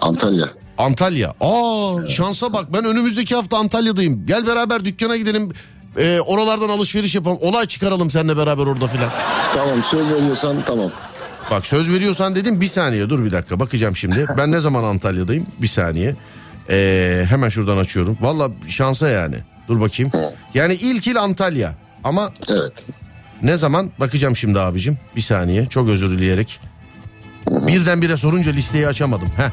[0.00, 0.48] Antalya.
[0.78, 1.34] Antalya.
[1.40, 4.26] Aa şansa bak ben önümüzdeki hafta Antalya'dayım.
[4.26, 5.52] Gel beraber dükkana gidelim.
[5.96, 7.38] Ee, oralardan alışveriş yapalım.
[7.40, 9.10] Olay çıkaralım seninle beraber orada filan.
[9.54, 10.90] Tamam söz veriyorsan tamam.
[11.50, 14.26] Bak söz veriyorsan dedim bir saniye dur bir dakika bakacağım şimdi.
[14.38, 16.14] Ben ne zaman Antalya'dayım bir saniye.
[16.70, 18.18] Ee, hemen şuradan açıyorum.
[18.20, 19.36] Valla şansa yani.
[19.68, 20.12] Dur bakayım.
[20.54, 21.74] Yani ilk il Antalya.
[22.04, 22.72] Ama Evet.
[23.42, 24.98] ne zaman bakacağım şimdi abicim.
[25.16, 26.60] Bir saniye çok özür dileyerek.
[27.50, 29.28] Birdenbire sorunca listeyi açamadım.
[29.36, 29.50] Heh.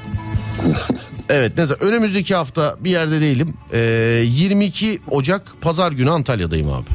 [1.30, 3.54] Evet ne zaman önümüzdeki hafta bir yerde değilim.
[3.74, 3.80] Ee,
[4.26, 6.86] 22 Ocak pazar günü Antalya'dayım abi.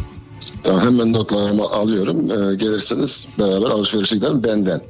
[0.62, 2.30] Tamam hemen notlarımı alıyorum.
[2.30, 4.80] Ee, gelirseniz beraber alışverişe gidelim benden.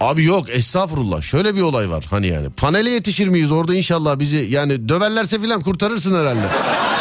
[0.00, 4.36] Abi yok estağfurullah şöyle bir olay var hani yani panele yetişir miyiz orada inşallah bizi
[4.50, 6.40] yani döverlerse filan kurtarırsın herhalde.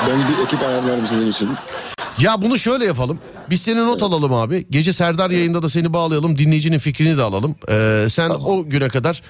[0.09, 1.49] Ben bir ekip ayarlarım sizin için.
[2.19, 6.37] Ya bunu şöyle yapalım biz seni not alalım abi gece Serdar yayında da seni bağlayalım
[6.37, 7.55] dinleyicinin fikrini de alalım.
[7.69, 9.21] Ee, sen o güne kadar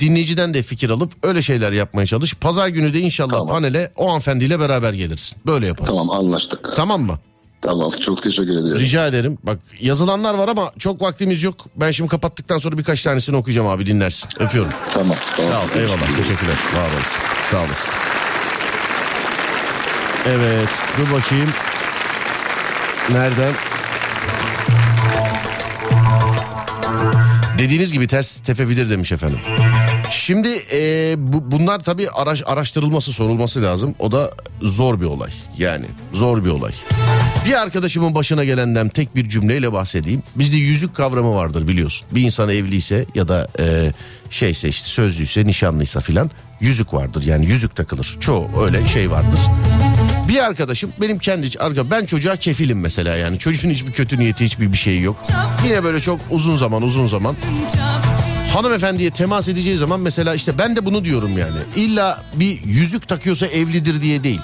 [0.00, 2.34] dinleyiciden de fikir alıp öyle şeyler yapmaya çalış.
[2.34, 3.48] Pazar günü de inşallah Tamam.
[3.48, 5.90] panele o hanımefendiyle beraber gelirsin böyle yaparız.
[5.96, 6.70] Tamam anlaştık.
[6.76, 7.18] Tamam mı?
[7.62, 8.78] Tamam çok teşekkür ediyorum.
[8.82, 9.38] Rica ederim.
[9.42, 11.66] Bak yazılanlar var ama çok vaktimiz yok.
[11.76, 14.28] Ben şimdi kapattıktan sonra birkaç tanesini okuyacağım abi dinlersin.
[14.38, 14.72] Öpüyorum.
[14.94, 15.16] Tamam.
[15.36, 15.52] tamam.
[15.52, 17.90] Sağ ol eyvallah teşekkürler var olasın sağ olasın.
[20.26, 21.50] Evet dur bakayım.
[23.12, 23.54] Nereden?
[27.58, 29.38] Dediğiniz gibi ters tepebilir demiş efendim.
[30.10, 33.94] Şimdi e, bu, bunlar tabii araş, araştırılması sorulması lazım.
[33.98, 34.30] O da
[34.62, 36.72] zor bir olay yani zor bir olay.
[37.46, 40.22] Bir arkadaşımın başına gelenden tek bir cümleyle bahsedeyim.
[40.36, 42.06] Bizde yüzük kavramı vardır biliyorsun.
[42.10, 43.92] Bir insan evliyse ya da e,
[44.30, 47.22] şeyse işte sözlüyse nişanlıysa filan yüzük vardır.
[47.22, 48.16] Yani yüzük takılır.
[48.20, 49.40] Çoğu öyle şey vardır.
[50.28, 54.72] Bir arkadaşım benim kendi arka ben çocuğa kefilim mesela yani çocuğun hiçbir kötü niyeti hiçbir
[54.72, 55.16] bir şeyi yok.
[55.64, 57.36] Yine böyle çok uzun zaman uzun zaman
[58.54, 61.58] hanımefendiye temas edeceği zaman mesela işte ben de bunu diyorum yani.
[61.76, 64.40] İlla bir yüzük takıyorsa evlidir diye değil.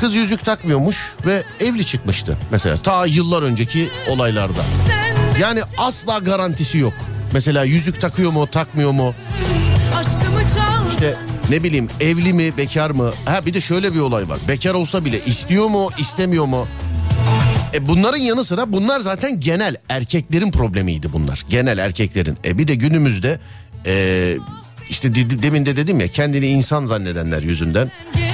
[0.00, 4.60] Kız yüzük takmıyormuş ve evli çıkmıştı mesela ta yıllar önceki olaylarda.
[5.40, 6.94] Yani asla garantisi yok.
[7.32, 9.14] Mesela yüzük takıyor mu takmıyor mu
[10.96, 11.14] işte
[11.50, 13.10] ne bileyim evli mi bekar mı?
[13.24, 14.38] Ha bir de şöyle bir olay var.
[14.48, 16.66] Bekar olsa bile istiyor mu istemiyor mu?
[17.74, 21.44] E bunların yanı sıra bunlar zaten genel erkeklerin problemiydi bunlar.
[21.48, 22.38] Genel erkeklerin.
[22.44, 23.40] E bir de günümüzde
[23.86, 24.36] e,
[24.90, 27.90] işte de- demin de dedim ya kendini insan zannedenler yüzünden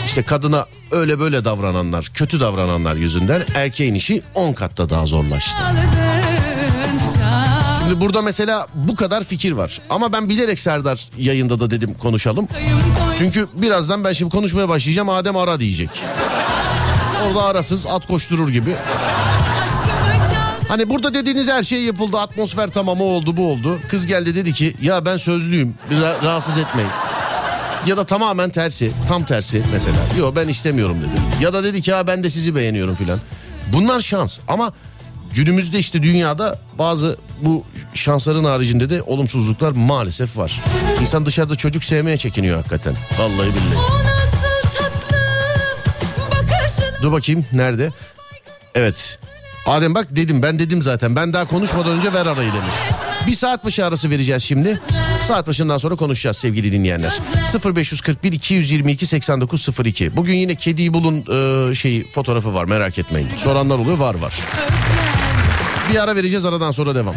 [0.07, 5.57] işte kadına öyle böyle davrananlar kötü davrananlar yüzünden erkeğin işi 10 katta daha zorlaştı.
[7.81, 9.81] Şimdi burada mesela bu kadar fikir var.
[9.91, 12.49] Ama ben bilerek Serdar yayında da dedim konuşalım.
[13.19, 15.91] Çünkü birazdan ben şimdi konuşmaya başlayacağım Adem ara diyecek.
[17.29, 18.71] Orada arasız at koşturur gibi.
[20.73, 22.19] Hani burada dediğiniz her şey yapıldı.
[22.19, 23.79] Atmosfer tamam o oldu bu oldu.
[23.91, 25.75] Kız geldi dedi ki ya ben sözlüyüm.
[25.91, 26.91] Ra- rahatsız etmeyin.
[27.87, 28.93] Ya da tamamen tersi.
[29.09, 29.97] Tam tersi mesela.
[30.19, 31.45] Yok ben istemiyorum dedi.
[31.45, 33.19] Ya da dedi ki ya ben de sizi beğeniyorum filan.
[33.73, 34.73] Bunlar şans ama
[35.35, 40.61] günümüzde işte dünyada bazı bu şansların haricinde de olumsuzluklar maalesef var.
[41.01, 42.95] İnsan dışarıda çocuk sevmeye çekiniyor hakikaten.
[43.19, 43.77] Vallahi billahi.
[44.79, 45.17] Tatlı
[47.03, 47.91] Dur bakayım nerede?
[48.75, 49.19] Evet.
[49.67, 51.17] Adem bak dedim ben dedim zaten.
[51.17, 52.75] Ben daha konuşmadan önce ver arayı demiş.
[53.27, 54.81] Bir saat başı arası vereceğiz şimdi.
[55.27, 57.13] Saat başından sonra konuşacağız sevgili dinleyenler.
[57.77, 60.17] 0541 222 8902.
[60.17, 61.25] Bugün yine kediyi bulun
[61.71, 63.29] e, şeyi fotoğrafı var merak etmeyin.
[63.37, 64.35] Soranlar oluyor var var.
[65.93, 67.15] Bir ara vereceğiz aradan sonra devam.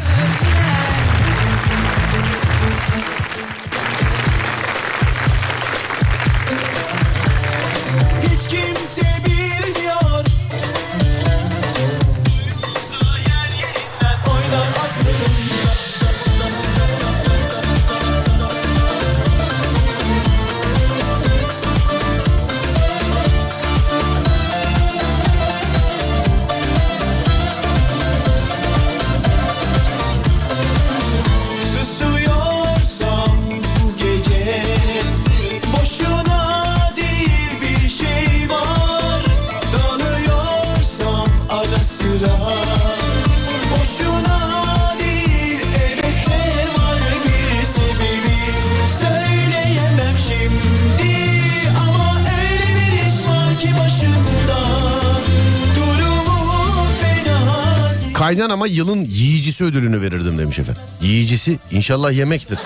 [58.66, 60.82] Kaynanama yılın yiyicisi ödülünü verirdim demiş efendim.
[61.01, 62.59] Yiyicisi inşallah yemektir.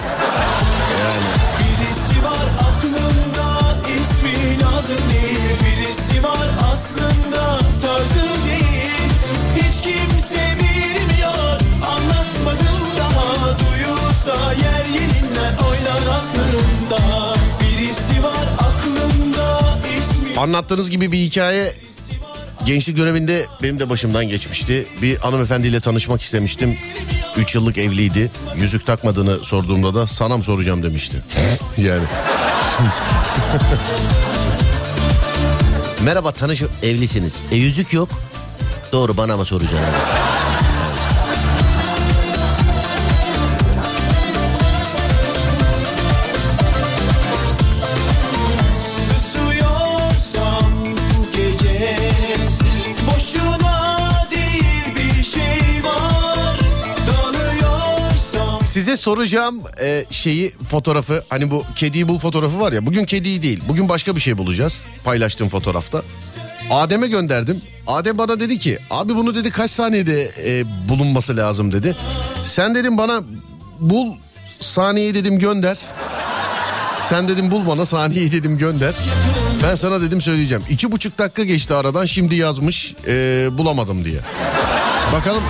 [1.60, 5.50] Birisi var aklımda ismi lazım değil.
[5.64, 9.12] Birisi var aslında tarzım değil.
[9.56, 13.60] Hiç kimse bilmiyor anlatmadım daha.
[13.60, 17.00] Duyulsa yer yerinden oynar aslında.
[17.62, 21.74] Birisi var aklımda ismi Anlattığınız gibi bir hikaye
[22.70, 24.88] Gençlik döneminde benim de başımdan geçmişti.
[25.02, 26.78] Bir hanımefendiyle tanışmak istemiştim.
[27.38, 28.32] 3 yıllık evliydi.
[28.56, 31.18] Yüzük takmadığını sorduğumda da sana mı soracağım demişti.
[31.78, 32.04] yani.
[36.04, 37.36] Merhaba tanış evlisiniz.
[37.52, 38.10] E yüzük yok.
[38.92, 39.80] Doğru bana mı soracaksın?
[58.80, 63.64] Size soracağım e, şeyi fotoğrafı hani bu kediyi bul fotoğrafı var ya bugün kediyi değil
[63.70, 66.02] bugün başka bir şey bulacağız paylaştığım fotoğrafta.
[66.72, 67.62] Adem'e gönderdim.
[67.88, 71.96] Adem bana dedi ki abi bunu dedi kaç saniyede e, bulunması lazım dedi.
[72.44, 73.22] Sen dedim bana
[73.80, 74.14] bul
[74.60, 75.78] saniyeyi dedim gönder.
[77.04, 78.94] Sen dedim bul bana saniyeyi dedim gönder.
[79.64, 80.64] Ben sana dedim söyleyeceğim.
[80.70, 84.20] İki buçuk dakika geçti aradan şimdi yazmış e, bulamadım diye.
[85.14, 85.44] Bakalım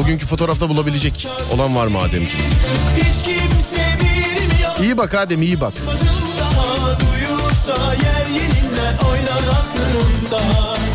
[0.00, 2.46] bugünkü fotoğrafta bulabilecek olan var mı Ademciğim?
[4.82, 5.72] İyi bak Adem iyi bak.
[7.00, 10.40] Duyursa yer yerinden oynar aslında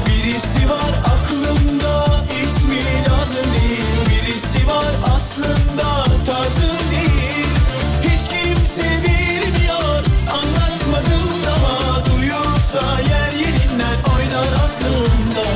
[0.08, 2.06] Birisi var aklımda
[2.45, 7.47] ismi lazım değil Birisi var aslında tarzın değil
[8.03, 10.03] Hiç kimse bilmiyor
[10.34, 15.55] anlatmadım daha Duyursa yer yerinden oynar aslında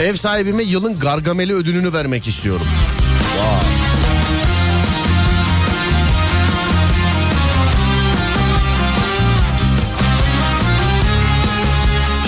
[0.00, 2.66] Ev sahibime yılın Gargameli ödülünü vermek istiyorum.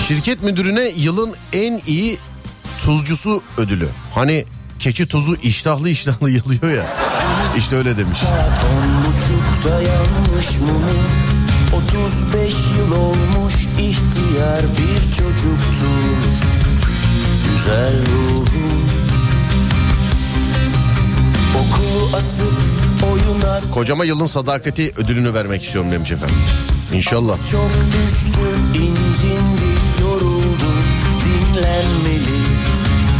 [0.07, 2.17] Şirket müdürüne yılın en iyi
[2.77, 3.89] tuzcusu ödülü.
[4.13, 4.45] Hani
[4.79, 6.85] keçi tuzu iştahlı iştahlı yalıyor ya.
[7.57, 8.19] İşte öyle demiş.
[9.65, 10.79] Yanmış mı?
[11.93, 16.78] 35 yıl olmuş ihtiyar bir çocuktur
[17.53, 18.45] Güzel ruhu
[21.57, 22.53] Okulu asıp
[23.11, 26.35] oyuna Kocama yılın sadakati ödülünü vermek istiyorum demiş efendim.
[26.93, 27.37] İnşallah.
[27.51, 28.39] çok düştü
[28.75, 30.69] incindi yoruldu
[31.25, 32.39] dinlenmeli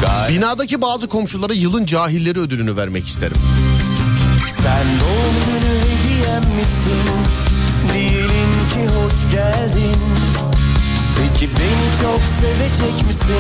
[0.01, 3.38] Gay Binadaki bazı komşulara yılın cahilleri ödülünü vermek isterim.
[4.47, 7.03] Sen doğum günü hediyem misin?
[7.93, 9.95] Diyelim ki hoş geldin
[11.15, 13.36] Peki beni çok sevecek misin?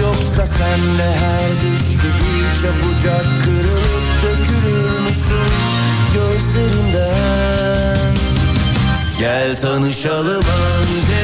[0.00, 5.50] Yoksa sen de her düş gibi çabucak kırılıp dökülür müsün
[6.14, 8.14] gözlerinden?
[9.18, 11.22] Gel tanışalım önce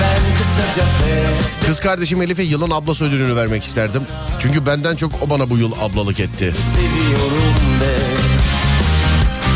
[0.00, 1.24] Ben kısaca fe
[1.66, 4.02] Kız kardeşim Elif'e yılın ablası ödülünü vermek isterdim.
[4.38, 6.52] Çünkü benden çok o bana bu yıl ablalık etti.
[6.74, 7.94] seviyorum de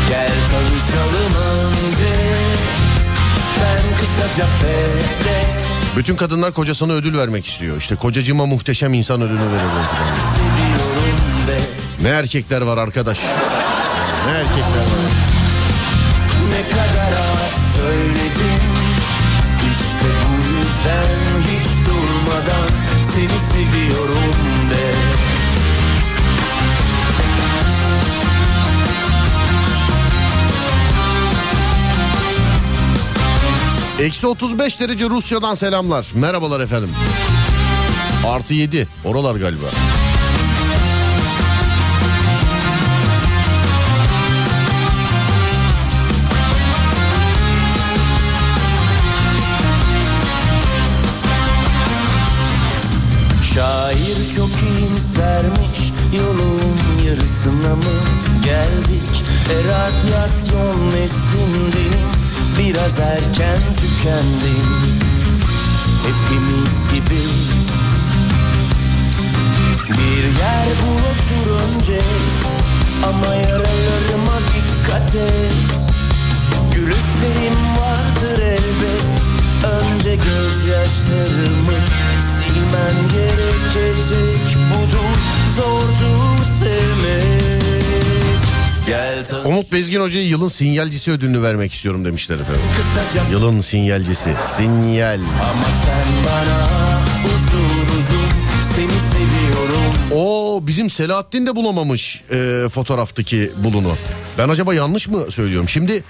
[0.09, 2.13] Gel tanışalım önce
[3.61, 5.42] Ben kısaca fede
[5.97, 7.77] Bütün kadınlar kocasına ödül vermek istiyor.
[7.77, 9.21] İşte kocacığıma muhteşem insan
[10.35, 11.59] seviyorum de
[12.01, 13.19] Ne erkekler var arkadaş.
[14.27, 15.32] Ne erkekler var.
[34.03, 36.11] Eksi 35 derece Rusya'dan selamlar.
[36.15, 36.89] Merhabalar efendim.
[38.27, 38.87] Artı 7.
[39.05, 39.65] Oralar galiba.
[53.53, 58.01] Şair çok iyimsermiş Yolun yarısına mı
[58.43, 62.22] geldik E radyasyon neslindenim
[62.59, 64.99] Biraz erken tükendim.
[66.03, 67.23] Hepimiz gibi.
[69.89, 71.99] Bir yer bul otur önce
[73.03, 75.87] Ama yaralarıma dikkat et.
[76.75, 79.21] Gülüşlerim vardır elbet.
[79.63, 81.79] Önce gözyaşlarımı
[82.21, 84.57] silmen gerekecek.
[84.73, 85.17] Budur
[85.55, 87.52] zordur sevmek
[89.45, 92.61] Umut Bezgin Hoca'ya yılın sinyalcisi ödülünü vermek istiyorum demişler efendim.
[92.77, 94.33] kısaca Yılın sinyalcisi.
[94.47, 95.19] Sinyal.
[95.19, 96.67] Ama sen bana
[97.25, 98.29] uzun uzun
[98.75, 103.95] seni seviyorum Oo bizim Selahattin de bulamamış e, fotoğraftaki bulunu.
[104.37, 105.69] Ben acaba yanlış mı söylüyorum?
[105.69, 106.03] Şimdi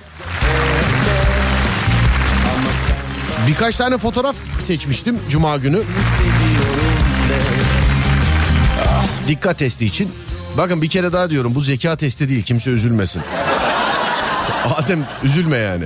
[3.48, 5.82] birkaç tane fotoğraf seçmiştim cuma günü.
[9.28, 10.12] Dikkat testi için.
[10.58, 13.22] Bakın bir kere daha diyorum bu zeka testi değil kimse üzülmesin.
[14.76, 15.84] Adem üzülme yani.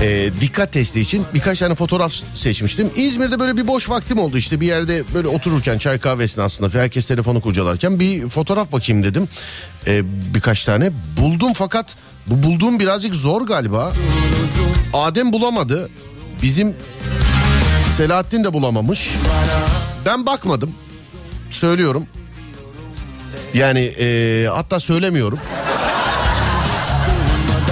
[0.00, 2.90] Ee, dikkat testi için birkaç tane fotoğraf seçmiştim.
[2.96, 7.08] İzmir'de böyle bir boş vaktim oldu işte bir yerde böyle otururken çay kahve esnasında herkes
[7.08, 9.28] telefonu kurcalarken bir fotoğraf bakayım dedim.
[9.86, 10.02] Ee,
[10.34, 10.90] birkaç tane
[11.20, 11.96] buldum fakat
[12.26, 13.92] bu bulduğum birazcık zor galiba.
[14.92, 15.90] Adem bulamadı.
[16.42, 16.74] Bizim
[17.96, 19.10] Selahattin de bulamamış.
[20.06, 20.74] Ben bakmadım.
[21.50, 22.06] Söylüyorum.
[23.54, 25.38] Yani e, hatta söylemiyorum.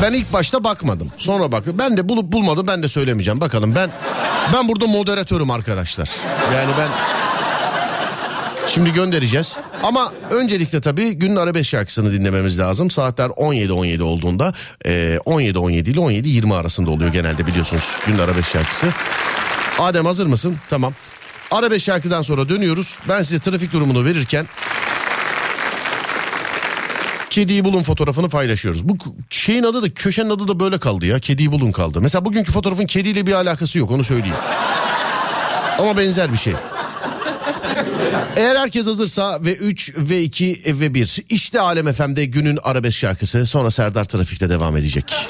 [0.02, 1.08] Ben ilk başta bakmadım.
[1.08, 1.76] Sonra baktım.
[1.78, 3.40] Ben de bulup bulmadım ben de söylemeyeceğim.
[3.40, 3.90] Bakalım ben
[4.54, 6.10] ben burada moderatörüm arkadaşlar.
[6.54, 6.88] Yani ben
[8.74, 9.58] Şimdi göndereceğiz.
[9.82, 12.90] Ama öncelikle tabii günün arabesk şarkısını dinlememiz lazım.
[12.90, 14.54] Saatler 17-17 olduğunda
[14.84, 18.86] e, 17-17 ile 17-20 arasında oluyor genelde biliyorsunuz günün arabesk şarkısı.
[19.78, 20.56] Adem hazır mısın?
[20.70, 20.92] Tamam.
[21.50, 22.98] Arabesk şarkıdan sonra dönüyoruz.
[23.08, 24.46] Ben size trafik durumunu verirken
[27.30, 28.88] Kediyi bulun fotoğrafını paylaşıyoruz.
[28.88, 28.96] Bu
[29.30, 31.18] şeyin adı da köşenin adı da böyle kaldı ya.
[31.18, 32.00] Kediyi bulun kaldı.
[32.00, 34.36] Mesela bugünkü fotoğrafın kediyle bir alakası yok onu söyleyeyim.
[35.78, 36.54] Ama benzer bir şey.
[38.36, 43.46] Eğer herkes hazırsa ve 3 ve 2 ve 1 işte Alem FM'de günün arabesk şarkısı
[43.46, 45.28] sonra Serdar Trafik'te devam edecek.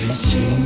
[0.00, 0.64] İçin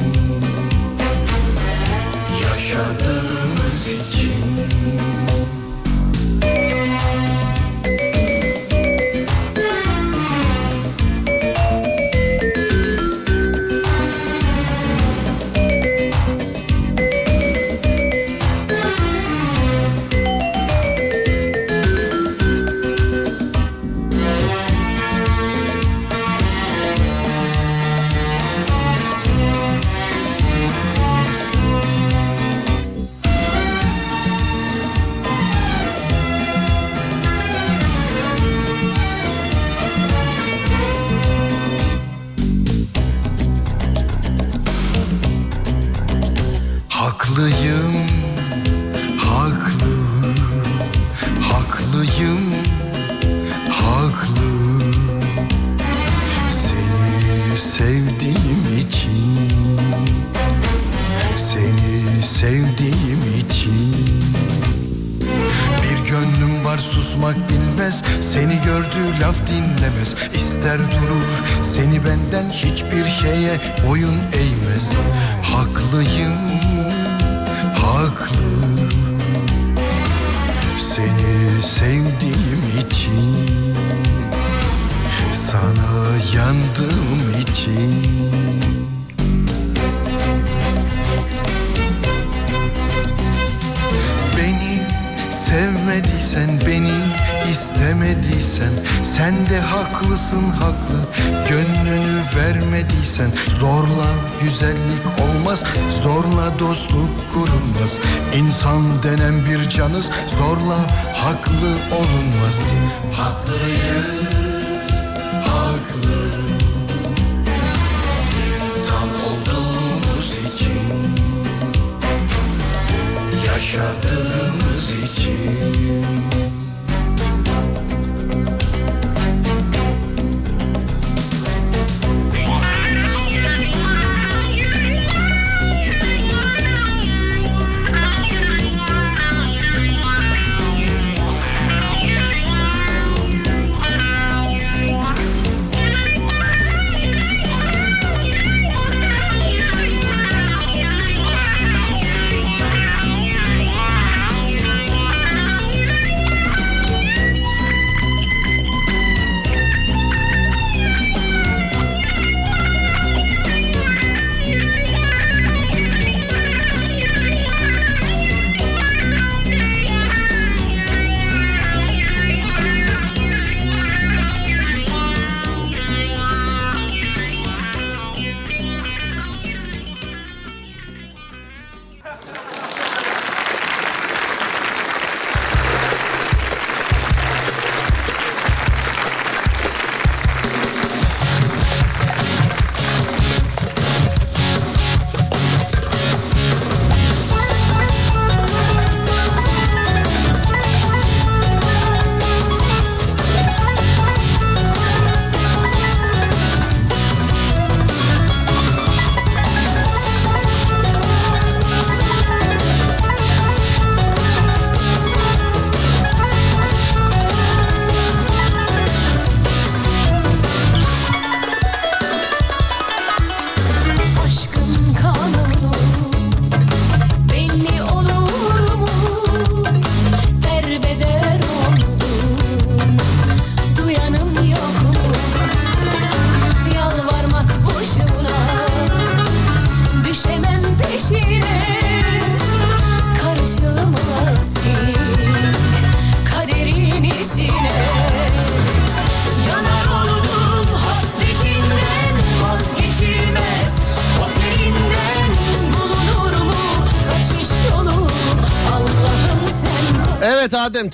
[2.42, 4.44] yaşadığımız için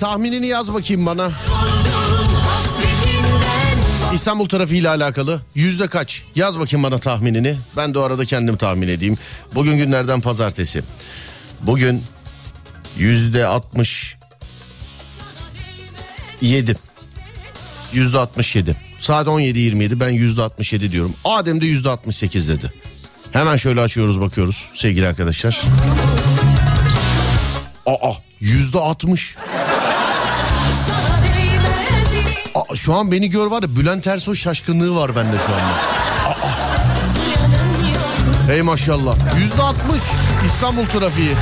[0.01, 1.31] tahminini yaz bakayım bana.
[4.13, 6.23] İstanbul trafiğiyle alakalı yüzde kaç?
[6.35, 7.57] Yaz bakayım bana tahminini.
[7.77, 9.17] Ben de o arada kendim tahmin edeyim.
[9.55, 10.83] Bugün günlerden pazartesi.
[11.61, 12.03] Bugün
[12.97, 14.17] yüzde altmış
[16.41, 16.75] yedi.
[17.93, 18.75] Yüzde altmış yedi.
[18.99, 21.13] Saat 17.27 ben yüzde altmış yedi diyorum.
[21.25, 22.73] Adem de yüzde altmış sekiz dedi.
[23.33, 25.61] Hemen şöyle açıyoruz bakıyoruz sevgili arkadaşlar.
[27.85, 29.35] Aa yüzde altmış.
[32.75, 36.01] Şu an beni gör var ya Bülent Ersoy şaşkınlığı var bende şu anda.
[38.47, 39.15] Hey maşallah.
[39.39, 40.01] Yüzde altmış
[40.45, 41.35] İstanbul trafiği.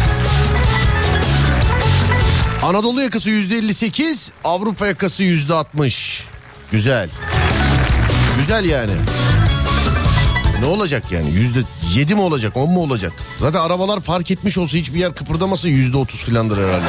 [2.64, 6.24] Anadolu yakası yüzde 58, Avrupa yakası yüzde 60.
[6.72, 7.10] Güzel.
[8.38, 8.92] Güzel yani.
[10.60, 11.32] Ne olacak yani?
[11.32, 11.60] Yüzde
[11.96, 13.14] 7 mi olacak, 10 mu olacak?
[13.40, 16.86] Zaten arabalar fark etmiş olsa hiçbir yer kıpırdamasa yüzde 30 filandır herhalde.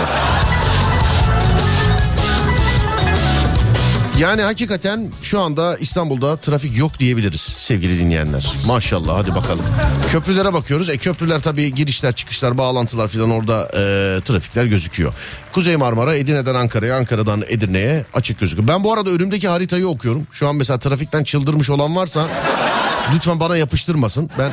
[4.21, 8.53] Yani hakikaten şu anda İstanbul'da trafik yok diyebiliriz sevgili dinleyenler.
[8.67, 9.65] Maşallah hadi bakalım.
[10.11, 10.89] Köprülere bakıyoruz.
[10.89, 15.15] E köprüler tabii girişler çıkışlar bağlantılar filan orada e, trafikler gözüküyor.
[15.53, 18.69] Kuzey Marmara Edirne'den Ankara'ya Ankara'dan Edirne'ye açık gözüküyor.
[18.69, 20.27] Ben bu arada önümdeki haritayı okuyorum.
[20.33, 22.27] Şu an mesela trafikten çıldırmış olan varsa
[23.15, 24.31] lütfen bana yapıştırmasın.
[24.39, 24.51] Ben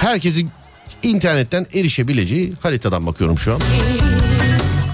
[0.00, 0.50] herkesin
[1.02, 3.60] internetten erişebileceği haritadan bakıyorum şu an.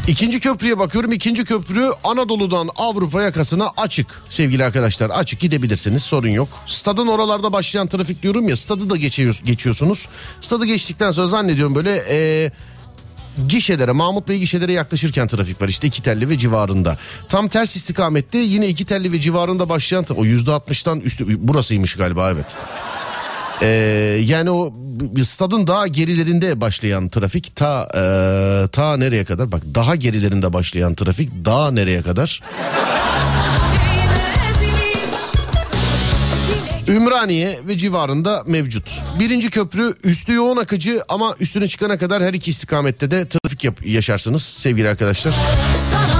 [0.06, 1.12] İkinci köprüye bakıyorum.
[1.12, 4.22] İkinci köprü Anadolu'dan Avrupa yakasına açık.
[4.28, 6.48] Sevgili arkadaşlar açık gidebilirsiniz sorun yok.
[6.66, 10.08] Stadın oralarda başlayan trafik diyorum ya stadı da geçiyor, geçiyorsunuz.
[10.40, 12.50] Stadı geçtikten sonra zannediyorum böyle e,
[13.48, 16.98] gişelere Mahmut Bey gişelere yaklaşırken trafik var işte iki telli ve civarında.
[17.28, 22.30] Tam ters istikamette yine iki telli ve civarında başlayan o yüzde altmıştan üstü burasıymış galiba
[22.30, 22.56] evet.
[23.62, 23.66] Ee,
[24.24, 24.74] yani o
[25.24, 29.52] stadın daha gerilerinde başlayan trafik ta e, ta nereye kadar?
[29.52, 32.40] Bak daha gerilerinde başlayan trafik daha nereye kadar?
[36.88, 39.02] Ümraniye ve civarında mevcut.
[39.20, 43.86] Birinci köprü üstü yoğun akıcı ama üstüne çıkana kadar her iki istikamette de trafik yap-
[43.86, 45.34] yaşarsınız sevgili arkadaşlar.
[45.90, 46.11] Sana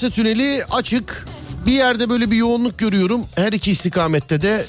[0.00, 1.26] Avrasya Tüneli açık.
[1.66, 3.20] Bir yerde böyle bir yoğunluk görüyorum.
[3.36, 4.66] Her iki istikamette de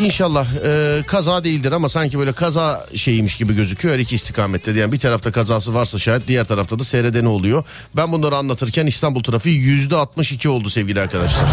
[0.00, 4.70] inşallah e, kaza değildir ama sanki böyle kaza şeyiymiş gibi gözüküyor her iki istikamette.
[4.70, 7.64] Yani bir tarafta kazası varsa şayet diğer tarafta da seyredeni oluyor.
[7.96, 11.44] Ben bunları anlatırken İstanbul trafiği yüzde 62 oldu sevgili arkadaşlar.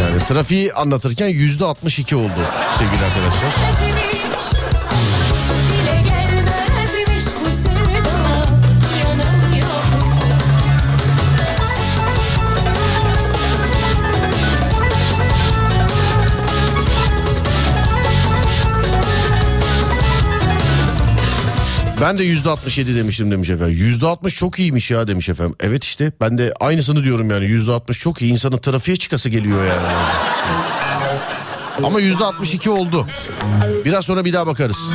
[0.00, 2.40] Yani trafiği anlatırken yüzde 62 oldu
[2.78, 3.97] sevgili arkadaşlar.
[22.00, 23.76] Ben de yüzde 67 demiştim demiş efendim.
[23.78, 25.56] Yüzde 60 çok iyiymiş ya demiş efendim.
[25.60, 28.32] Evet işte ben de aynısını diyorum yani yüzde 60 çok iyi.
[28.32, 29.88] İnsanın trafiğe çıkası geliyor yani.
[31.84, 33.06] Ama yüzde 62 oldu.
[33.84, 34.90] Biraz sonra bir daha bakarız.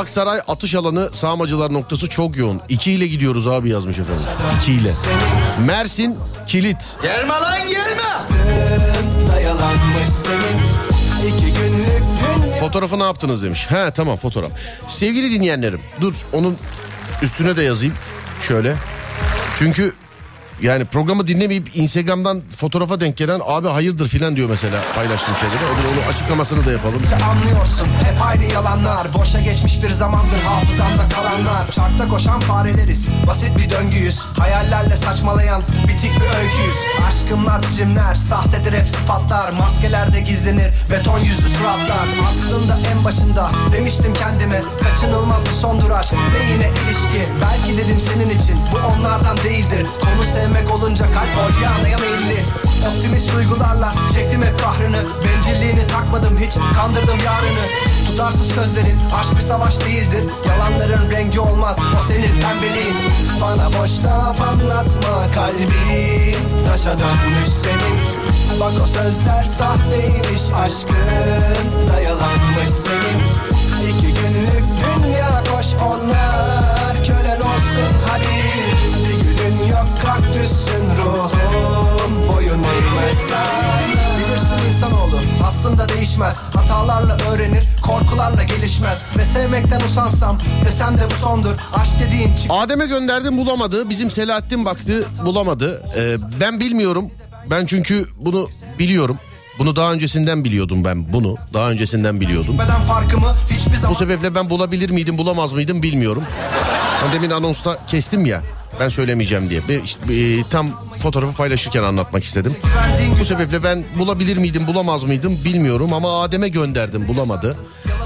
[0.00, 2.60] Aksaray atış alanı sağmacılar noktası çok yoğun.
[2.68, 4.24] 2 ile gidiyoruz abi yazmış efendim.
[4.60, 4.92] 2 ile.
[5.66, 6.96] Mersin kilit.
[7.02, 8.02] Gelme lan gelme.
[12.60, 13.66] Fotoğrafı ne yaptınız demiş.
[13.70, 14.50] He tamam fotoğraf.
[14.88, 16.56] Sevgili dinleyenlerim dur onun
[17.22, 17.94] üstüne de yazayım.
[18.40, 18.74] Şöyle.
[19.58, 19.94] Çünkü
[20.62, 24.10] yani programı dinlemeyip Instagram'dan fotoğrafa denk gelen abi hayırdır?
[24.10, 25.58] filan diyor mesela paylaştığım şeyleri.
[25.64, 27.02] Onu, onu açıklamasını da yapalım.
[27.30, 29.14] Anlıyorsun hep aynı yalanlar.
[29.14, 31.70] Boşa geçmiş bir zamandır hafızamda kalanlar.
[31.72, 34.20] Çarkta koşan fareleriz Basit bir döngüyüz.
[34.38, 36.76] Hayallerle saçmalayan bitik bir öyküyüz.
[37.08, 39.52] Aşkımlar biçimler Sahtedir hep sıfatlar.
[39.52, 42.06] Maskelerde gizlenir Beton yüzlü suratlar.
[42.30, 47.22] Aslında en başında Demiştim kendime Kaçınılmaz bir sondur aşk Ve yine ilişki.
[47.42, 49.86] Belki dedim senin için Bu onlardan değildir.
[50.00, 52.40] Konu sevmek olunca kalp olyana meyilli
[52.88, 55.02] Optimist duygularla çektim hep kahrını.
[55.24, 57.66] Bencilliğini takmadım hiç kandırdım yarını.
[58.06, 60.24] Tutarsız sözlerin aşk bir savaş değildir.
[60.48, 62.96] Yalanların rengi olmaz o senin pembeliğin.
[63.42, 67.98] Bana boş laf anlatma kalbin Taşa dönmüş senin.
[68.60, 71.88] Bak o sözler sahteymiş aşkın.
[71.88, 73.20] Da yalanmış senin.
[73.90, 79.09] İki günlük dünya koş onlar Kölen olsun hadi
[79.40, 83.30] Gülün yok kaktüsün ruhum Boyun eğmez
[84.18, 91.54] Bilirsin insanoğlu aslında değişmez Hatalarla öğrenir korkularla gelişmez Ve sevmekten usansam desem de bu sondur
[91.72, 93.90] Aşk dediğin çık Adem'e gönderdim bulamadı.
[93.90, 95.82] Bizim Selahattin baktı bulamadı.
[95.96, 97.10] Ee, ben bilmiyorum.
[97.50, 99.18] Ben çünkü bunu biliyorum.
[99.58, 101.36] Bunu daha öncesinden biliyordum ben bunu.
[101.54, 102.56] Daha öncesinden biliyordum.
[103.88, 106.22] Bu sebeple ben bulabilir miydim bulamaz mıydım bilmiyorum.
[107.04, 108.42] Ben demin anonsta kestim ya.
[108.80, 109.60] Ben söylemeyeceğim diye.
[109.68, 112.56] Ben işte, e, tam fotoğrafı paylaşırken anlatmak istedim.
[113.20, 117.56] Bu sebeple ben bulabilir miydim bulamaz mıydım bilmiyorum ama Adem'e gönderdim bulamadı.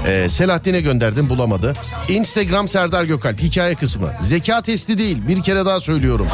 [0.07, 1.73] Ee, Selahattin'e gönderdim bulamadı.
[2.09, 4.11] Instagram Serdar Gökalp hikaye kısmı.
[4.21, 6.27] Zeka testi değil bir kere daha söylüyorum.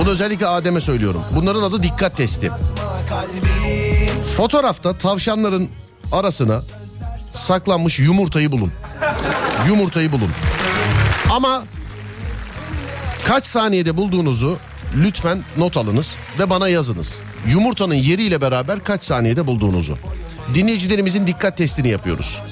[0.00, 1.22] Bunu özellikle Adem'e söylüyorum.
[1.36, 2.50] Bunların adı dikkat testi.
[4.36, 5.68] Fotoğrafta tavşanların
[6.12, 6.62] arasına
[7.34, 8.72] saklanmış yumurtayı bulun.
[9.68, 10.30] Yumurtayı bulun.
[11.30, 11.62] Ama
[13.24, 14.58] kaç saniyede bulduğunuzu
[14.96, 17.18] lütfen not alınız ve bana yazınız.
[17.48, 19.98] Yumurtanın yeriyle beraber kaç saniyede bulduğunuzu.
[20.54, 22.42] Dinleyicilerimizin dikkat testini yapıyoruz.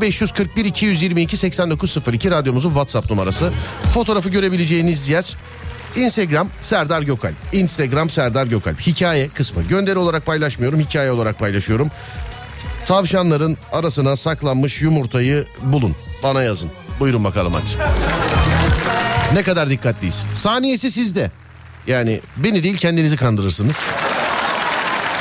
[0.00, 3.52] 0541 222 8902 radyomuzun WhatsApp numarası.
[3.94, 5.36] Fotoğrafı görebileceğiniz yer
[5.96, 7.34] Instagram Serdar Gökalp.
[7.52, 8.80] Instagram Serdar Gökalp.
[8.80, 9.62] Hikaye kısmı.
[9.62, 11.90] Gönderi olarak paylaşmıyorum, hikaye olarak paylaşıyorum.
[12.86, 15.96] Tavşanların arasına saklanmış yumurtayı bulun.
[16.22, 16.70] Bana yazın.
[17.00, 17.88] Buyurun bakalım hadi.
[19.34, 20.26] Ne kadar dikkatliyiz.
[20.34, 21.30] Saniyesi sizde.
[21.86, 23.80] Yani beni değil kendinizi kandırırsınız.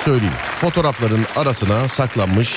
[0.06, 0.34] söyleyeyim.
[0.58, 2.50] Fotoğrafların arasına saklanmış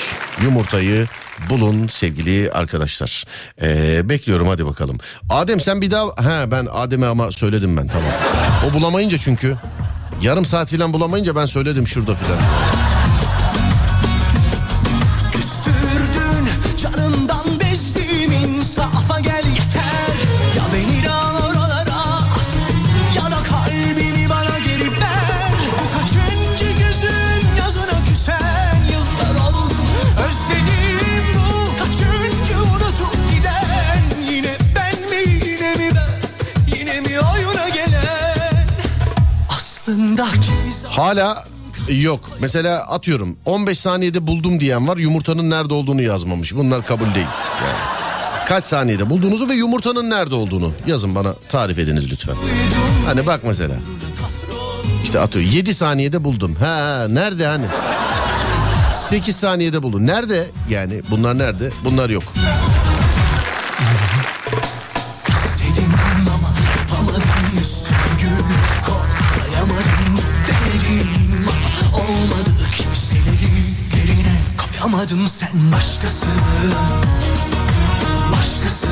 [0.43, 1.07] yumurtayı
[1.49, 3.23] bulun sevgili arkadaşlar.
[3.61, 4.97] Ee, bekliyorum hadi bakalım.
[5.29, 6.05] Adem sen bir daha...
[6.05, 8.11] He ben Adem'e ama söyledim ben tamam.
[8.69, 9.55] O bulamayınca çünkü.
[10.21, 12.37] Yarım saat falan bulamayınca ben söyledim şurada filan.
[41.11, 41.43] Hala
[41.89, 42.29] yok.
[42.39, 46.55] Mesela atıyorum 15 saniyede buldum diyen var yumurtanın nerede olduğunu yazmamış.
[46.55, 47.27] Bunlar kabul değil.
[47.61, 47.77] Yani
[48.47, 52.35] kaç saniyede bulduğunuzu ve yumurtanın nerede olduğunu yazın bana tarif ediniz lütfen.
[53.05, 53.75] Hani bak mesela.
[55.03, 56.55] İşte atıyor 7 saniyede buldum.
[56.55, 57.65] Ha nerede hani?
[58.91, 60.07] 8 saniyede buldum.
[60.07, 60.47] Nerede?
[60.69, 61.69] Yani bunlar nerede?
[61.85, 62.23] Bunlar yok.
[75.01, 76.25] Koyamadım sen başkası
[78.31, 78.87] Başkası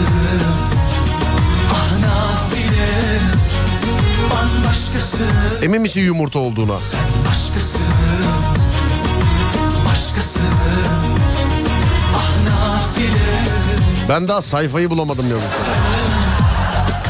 [1.74, 3.20] Ah nafile
[4.32, 5.24] Bambaşkası
[5.64, 6.74] Emin misin yumurta olduğuna?
[7.30, 7.78] Başkası
[9.88, 10.40] Başkası
[12.16, 15.44] Ah nafile Ben daha sayfayı bulamadım yavrum.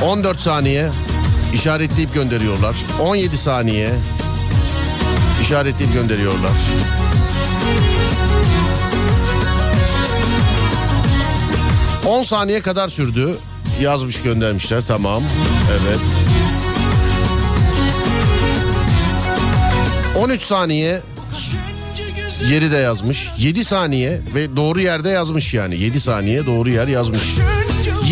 [0.02, 0.90] 14 saniye
[1.54, 2.76] işaretleyip gönderiyorlar.
[3.00, 3.90] 17 saniye
[5.42, 6.52] işaretleyip gönderiyorlar.
[12.10, 13.38] ...10 saniye kadar sürdü.
[13.82, 15.24] Yazmış göndermişler tamam.
[15.72, 16.00] Evet.
[20.18, 21.02] 13 saniye
[22.50, 23.30] yeri de yazmış.
[23.38, 25.78] 7 saniye ve doğru yerde yazmış yani.
[25.78, 27.24] 7 saniye doğru yer yazmış.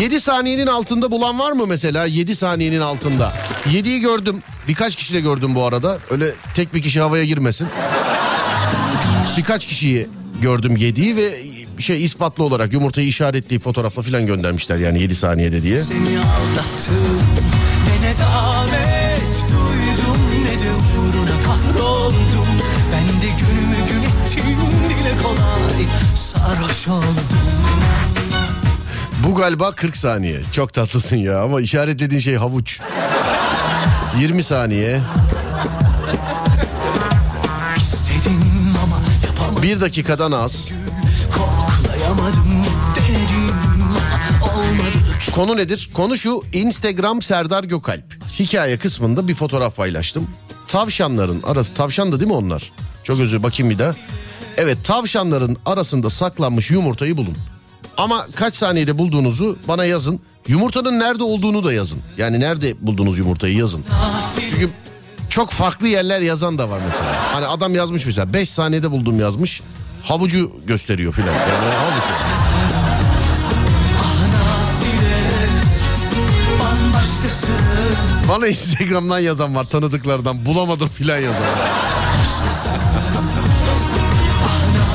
[0.00, 2.06] 7 saniyenin altında bulan var mı mesela?
[2.06, 3.32] 7 saniyenin altında.
[3.66, 4.42] 7'yi gördüm.
[4.68, 5.98] Birkaç kişi de gördüm bu arada.
[6.10, 7.68] Öyle tek bir kişi havaya girmesin.
[9.36, 10.06] Birkaç kişiyi
[10.42, 15.78] gördüm 7'yi ve şey ispatlı olarak yumurtayı işaretleyip fotoğrafla falan göndermişler yani 7 saniyede diye.
[15.78, 17.18] Seni aldattım
[17.86, 22.46] ne ne davet duydum ne de uğruna kahroldum
[22.92, 24.58] Ben de günümü gün ettim
[24.88, 27.08] dile kolay sarhoş oldum
[29.24, 30.40] Bu galiba 40 saniye.
[30.52, 32.80] Çok tatlısın ya ama işaretlediğin şey havuç.
[34.20, 35.00] 20 saniye.
[39.62, 40.70] 1 dakikadan az.
[45.38, 45.90] Konu nedir?
[45.94, 48.24] Konu şu Instagram Serdar Gökalp.
[48.38, 50.30] Hikaye kısmında bir fotoğraf paylaştım.
[50.68, 52.72] Tavşanların arası tavşan da değil mi onlar?
[53.04, 53.94] Çok özür bakayım bir daha.
[54.56, 57.34] Evet tavşanların arasında saklanmış yumurtayı bulun.
[57.96, 60.20] Ama kaç saniyede bulduğunuzu bana yazın.
[60.48, 62.00] Yumurtanın nerede olduğunu da yazın.
[62.16, 63.84] Yani nerede buldunuz yumurtayı yazın.
[64.50, 64.70] Çünkü
[65.30, 67.32] çok farklı yerler yazan da var mesela.
[67.32, 69.62] Hani adam yazmış mesela 5 saniyede buldum yazmış.
[70.02, 71.32] Havucu gösteriyor filan.
[71.32, 72.47] Yani havucu.
[78.28, 81.46] Bana Instagram'dan yazan var tanıdıklardan bulamadım filan yazan.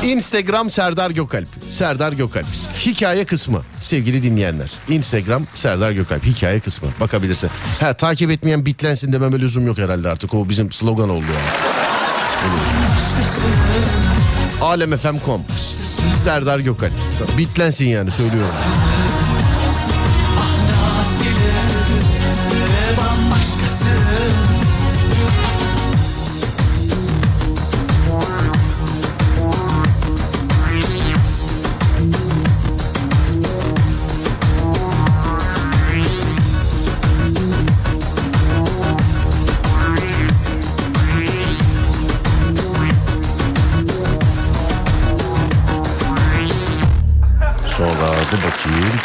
[0.04, 1.48] Instagram Serdar Gökalp.
[1.70, 2.46] Serdar Gökalp.
[2.86, 4.72] Hikaye kısmı sevgili dinleyenler.
[4.90, 6.26] Instagram Serdar Gökalp.
[6.26, 6.90] Hikaye kısmı.
[7.00, 7.50] Bakabilirsin.
[7.82, 10.34] Ha takip etmeyen bitlensin dememe lüzum yok herhalde artık.
[10.34, 11.74] O bizim slogan oldu yani.
[14.62, 15.42] Alemfm.com
[16.24, 16.92] Serdar Gökalp.
[17.38, 18.54] Bitlensin yani söylüyorum.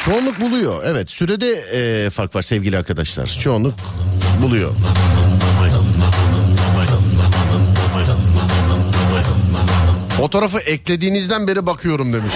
[0.08, 0.82] Çoğunluk buluyor.
[0.84, 1.50] Evet sürede
[2.06, 3.26] e, fark var sevgili arkadaşlar.
[3.26, 3.74] Çoğunluk
[4.42, 4.72] buluyor.
[10.08, 12.32] Fotoğrafı eklediğinizden beri bakıyorum demiş.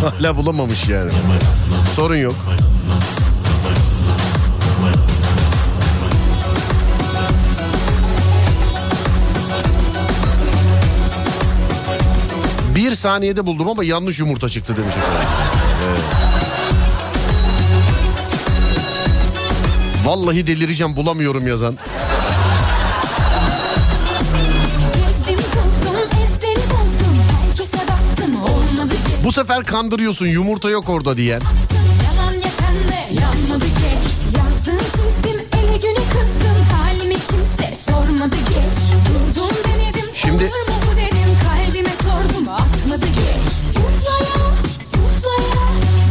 [0.00, 1.10] Hala bulamamış yani.
[1.96, 2.34] Sorun yok.
[12.80, 15.28] Bir saniyede buldum ama yanlış yumurta çıktı demiş efendim.
[15.88, 16.00] Evet.
[20.04, 21.78] Vallahi delireceğim bulamıyorum yazan.
[29.24, 31.40] Bu sefer kandırıyorsun yumurta yok orada diyen.
[40.14, 40.50] Şimdi
[43.00, 44.46] atmadı geç Uflaya
[45.04, 45.64] uflaya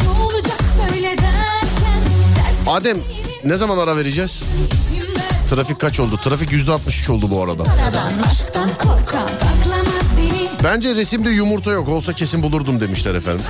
[0.04, 0.60] Ne olacak
[0.94, 2.02] böyle derken
[2.36, 2.98] Ters Adem
[3.44, 4.44] ne zaman ara vereceğiz?
[5.50, 6.18] Trafik kaç oldu?
[6.18, 7.64] Trafik yüzde 63 oldu bu arada.
[10.64, 11.90] Bence resimde yumurta yok.
[11.90, 13.46] Olsa kesin bulurdum demişler efendim.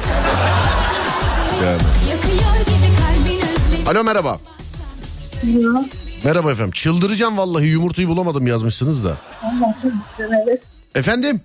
[1.65, 1.81] Yani.
[3.87, 4.39] Alo merhaba.
[6.23, 6.71] Merhaba efendim.
[6.71, 9.17] Çıldıracağım vallahi yumurtayı bulamadım yazmışsınız da.
[10.19, 10.61] Evet.
[10.95, 11.41] Efendim?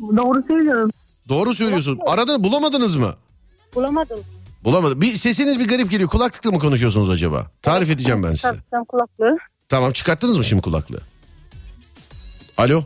[0.00, 0.90] Doğru söylüyorum.
[1.28, 1.98] Doğru söylüyorsun.
[2.06, 3.14] Aradın bulamadınız mı?
[3.74, 4.20] Bulamadım.
[4.64, 5.00] Bulamadım.
[5.00, 6.10] Bir sesiniz bir garip geliyor.
[6.10, 7.46] Kulaklıkla mı konuşuyorsunuz acaba?
[7.62, 8.48] Tarif edeceğim ben size.
[8.48, 9.36] Taksam kulaklığı.
[9.68, 11.00] Tamam çıkarttınız mı şimdi kulaklığı?
[12.58, 12.84] Alo?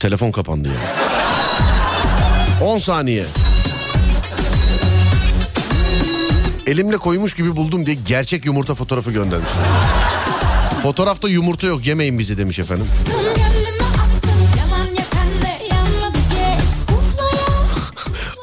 [0.00, 0.74] Telefon kapandı ya.
[2.66, 3.24] 10 saniye.
[6.66, 9.48] Elimle koymuş gibi buldum diye gerçek yumurta fotoğrafı göndermiş.
[10.82, 12.86] Fotoğrafta yumurta yok yemeyin bizi demiş efendim.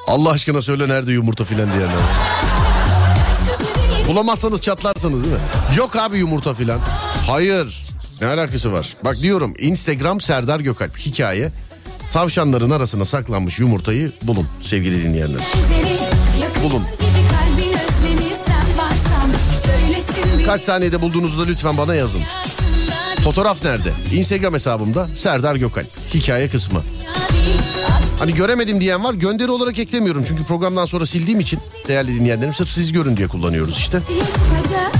[0.08, 1.98] Allah aşkına söyle nerede yumurta filan diyenler.
[4.08, 5.40] Bulamazsanız çatlarsınız değil mi?
[5.78, 6.80] Yok abi yumurta filan.
[7.28, 7.84] Hayır.
[8.22, 8.94] Ne alakası var?
[9.06, 11.52] Bak diyorum Instagram Serdar Gökalp hikaye.
[12.12, 15.42] Tavşanların arasına saklanmış yumurtayı bulun sevgili dinleyenler.
[16.64, 16.84] Bulun.
[20.46, 22.22] Kaç saniyede bulduğunuzda lütfen bana yazın.
[23.24, 23.92] Fotoğraf nerede?
[24.14, 25.88] Instagram hesabımda Serdar Gökalp.
[26.14, 26.82] Hikaye kısmı.
[28.20, 30.24] Hani göremedim diyen var gönderi olarak eklemiyorum.
[30.28, 34.02] Çünkü programdan sonra sildiğim için değerli dinleyenlerim sırf siz görün diye kullanıyoruz işte.
[34.08, 34.98] diye çıkacak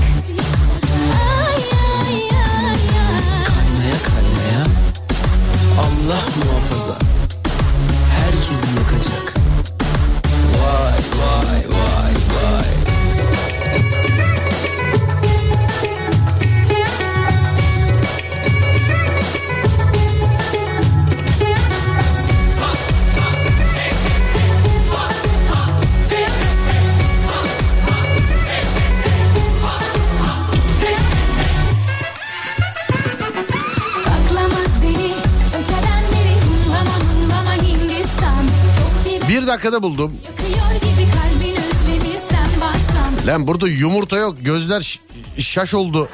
[39.48, 40.12] dakikada buldum.
[40.26, 44.36] yakıyor gibi kalbin özlemi sen varsan Lan burada yumurta yok.
[44.42, 45.00] Gözler
[45.38, 46.08] şaş oldu.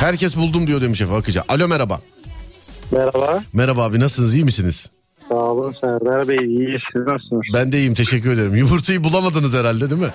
[0.00, 1.20] Herkes buldum diyor demiş efendim.
[1.20, 1.42] Akıcı.
[1.48, 2.00] Alo merhaba.
[2.92, 3.42] Merhaba.
[3.52, 4.90] Merhaba abi nasılsınız iyi misiniz?
[5.28, 6.36] Sağ olun Serdar Bey.
[6.36, 7.42] İyi siz nasılsınız?
[7.54, 8.54] Ben de iyiyim teşekkür ederim.
[8.56, 10.08] Yumurtayı bulamadınız herhalde değil mi?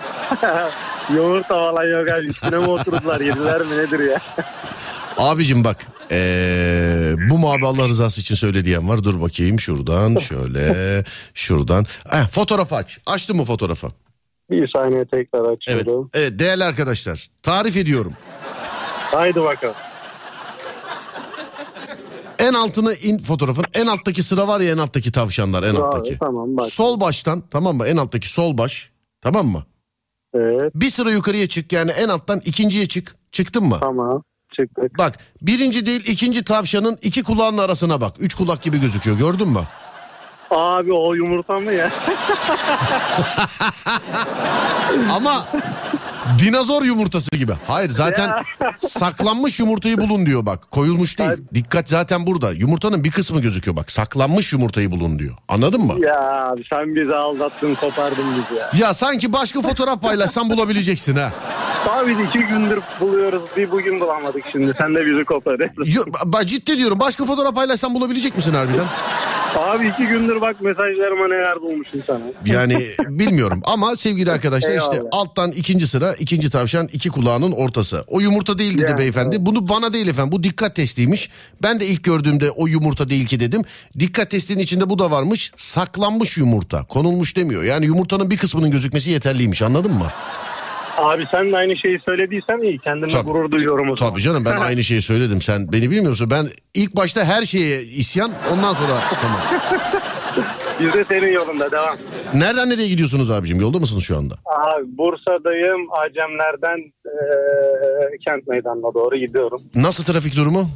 [1.16, 2.26] Yumurta falan yok abi.
[2.28, 4.20] Üstüne mi oturdular yediler mi nedir ya?
[5.22, 9.04] Abicim bak ee, bu mu abi Allah rızası için söyle diyen var.
[9.04, 11.04] Dur bakayım şuradan şöyle
[11.34, 11.86] şuradan.
[12.14, 12.98] Eh, fotoğrafı aç.
[13.06, 13.88] Açtın mı fotoğrafı?
[14.52, 15.58] Bir saniye tekrar Evet.
[15.58, 16.10] açıyorum.
[16.14, 18.14] Evet değerli arkadaşlar tarif ediyorum.
[19.12, 19.76] Haydi bakalım.
[22.40, 26.18] En altına in fotoğrafın en alttaki sıra var ya en alttaki tavşanlar en Abi, alttaki.
[26.20, 26.66] tamam bak.
[26.66, 28.92] Sol baştan tamam mı en alttaki sol baş
[29.22, 29.64] tamam mı?
[30.34, 33.16] Evet Bir sıra yukarıya çık yani en alttan ikinciye çık.
[33.32, 33.78] Çıktın mı?
[33.82, 34.24] tamam.
[34.56, 34.98] Çıktık.
[34.98, 38.16] Bak birinci değil ikinci tavşanın iki kulağının arasına bak.
[38.20, 39.62] Üç kulak gibi gözüküyor gördün mü?
[40.52, 41.92] Abi o yumurta mı ya?
[45.12, 45.48] Ama
[46.40, 47.52] dinozor yumurtası gibi.
[47.68, 48.32] Hayır zaten
[48.78, 50.72] saklanmış yumurtayı bulun diyor bak.
[50.72, 51.32] Koyulmuş değil.
[51.54, 52.52] Dikkat zaten burada.
[52.52, 53.92] Yumurtanın bir kısmı gözüküyor bak.
[53.92, 55.36] Saklanmış yumurtayı bulun diyor.
[55.48, 55.94] Anladın mı?
[56.06, 56.20] ya
[56.50, 58.88] abi sen bizi aldattın kopardın bizi ya.
[58.88, 61.32] Ya sanki başka fotoğraf paylaşsan bulabileceksin ha.
[61.90, 63.42] Abi iki gündür buluyoruz.
[63.58, 64.74] Bir bugün bulamadık şimdi.
[64.78, 65.86] Sen de bizi koparıyorsun.
[65.86, 66.04] Yo,
[66.46, 68.86] ciddi diyorum başka fotoğraf paylaşsan bulabilecek misin harbiden?
[69.58, 72.20] Abi iki gündür bak mesajlarıma neler bulmuşum sana.
[72.46, 78.04] Yani bilmiyorum ama sevgili arkadaşlar işte alttan ikinci sıra ikinci tavşan iki kulağının ortası.
[78.08, 79.46] O yumurta değil dedi Yani, beyefendi.
[79.46, 81.30] Bunu bana değil efendim bu dikkat testiymiş.
[81.64, 83.62] Ben de ilk gördüğümde o yumurta değil ki dedim.
[84.00, 85.52] Dikkat testinin içinde bu da varmış.
[85.56, 87.64] Saklanmış yumurta konulmuş demiyor.
[87.64, 90.08] Yani yumurtanın bir kısmının gözükmesi yeterliymiş anladın mı?
[90.98, 92.80] Abi sen de aynı şeyi söylediysen iyi.
[92.80, 93.24] Kendime Tabii.
[93.32, 94.12] gurur duyuyorum o zaman.
[94.14, 95.42] Tabii canım ben aynı şeyi söyledim.
[95.42, 96.30] Sen beni bilmiyorsun.
[96.30, 99.40] Ben ilk başta her şeye isyan ondan sonra tamam.
[100.80, 101.98] Biz de senin yolunda devam.
[102.34, 103.62] Nereden nereye gidiyorsunuz abicim?
[103.62, 104.36] Yolda mısınız şu anda?
[104.46, 105.88] Abi Bursa'dayım.
[105.92, 109.62] Acemler'den eee, kent meydanına doğru gidiyorum.
[109.76, 110.70] Nasıl trafik durumu?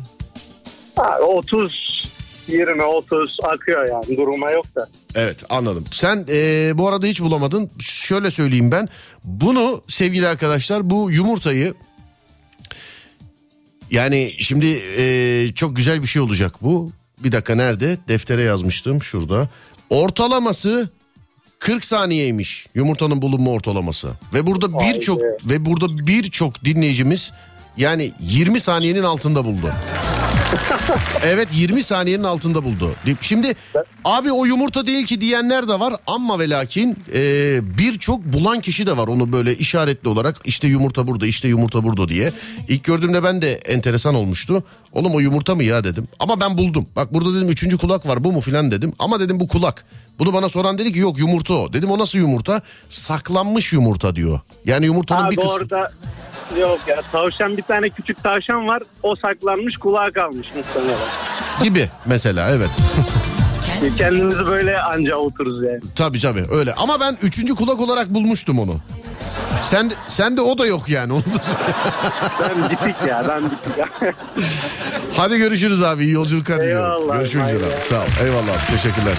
[0.98, 2.06] Abi 30
[2.48, 4.90] 20 30 akıyor yani duruma yok da.
[5.16, 5.86] Evet anladım.
[5.92, 7.70] Sen eee, bu arada hiç bulamadın.
[7.80, 8.90] Şöyle söyleyeyim ben.
[9.24, 11.74] Bunu sevgili arkadaşlar bu yumurtayı
[13.92, 16.92] yani şimdi eee, çok güzel bir şey olacak bu.
[17.24, 17.98] Bir dakika nerede?
[18.08, 19.50] Deftere yazmıştım şurada.
[19.90, 20.90] Ortalaması
[21.60, 24.10] 40 saniyeymiş yumurtanın bulunma ortalaması.
[24.34, 27.34] Ve burada birçok ve burada birçok dinleyicimiz
[27.78, 29.72] yani 20 saniyenin altında buldu.
[31.26, 32.92] evet 20 saniyenin altında buldu.
[33.22, 33.56] Şimdi
[34.06, 38.86] abi o yumurta değil ki diyenler de var ama ve lakin e, birçok bulan kişi
[38.88, 42.32] de var onu böyle işaretli olarak işte yumurta burada işte yumurta burada diye.
[42.68, 44.64] İlk gördüğümde ben de enteresan olmuştu.
[44.92, 46.08] Oğlum o yumurta mı ya dedim.
[46.20, 46.88] Ama ben buldum.
[46.96, 48.94] Bak burada dedim üçüncü kulak var bu mu filan dedim.
[49.00, 49.86] Ama dedim bu kulak.
[50.20, 51.74] Bunu bana soran dedi ki yok yumurta o.
[51.74, 52.62] Dedim o nasıl yumurta?
[52.90, 54.40] Saklanmış yumurta diyor.
[54.66, 55.52] Yani yumurtanın bir Abi kısmı.
[55.52, 55.92] orada
[56.60, 58.84] yok ya tavşan bir tane küçük tavşan var.
[59.04, 60.98] O saklanmış kulağa kalmış muhtemelen.
[61.64, 62.70] gibi mesela evet.
[63.98, 65.80] Kendimizi böyle anca otururuz yani.
[65.96, 66.74] Tabii tabii öyle.
[66.74, 68.78] Ama ben üçüncü kulak olarak bulmuştum onu.
[69.64, 71.14] Sen sen de o da yok yani.
[71.14, 71.42] Onu da-
[72.42, 73.88] Ben bitik ya ben bitik ya.
[75.16, 76.04] Hadi görüşürüz abi.
[76.04, 77.02] İyi yolculuklar diliyorum.
[77.04, 77.70] Eyvallah, Görüşmek üzere.
[77.90, 78.06] Sağ ol.
[78.26, 78.68] Eyvallah.
[78.72, 79.18] Teşekkürler.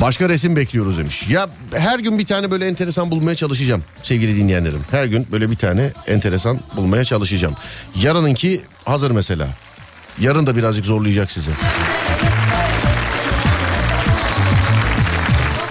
[0.00, 1.28] Başka resim bekliyoruz demiş.
[1.28, 4.80] Ya her gün bir tane böyle enteresan bulmaya çalışacağım sevgili dinleyenlerim.
[4.90, 7.54] Her gün böyle bir tane enteresan bulmaya çalışacağım.
[7.94, 9.48] Yarınınki hazır mesela.
[10.20, 11.50] Yarın da birazcık zorlayacak sizi.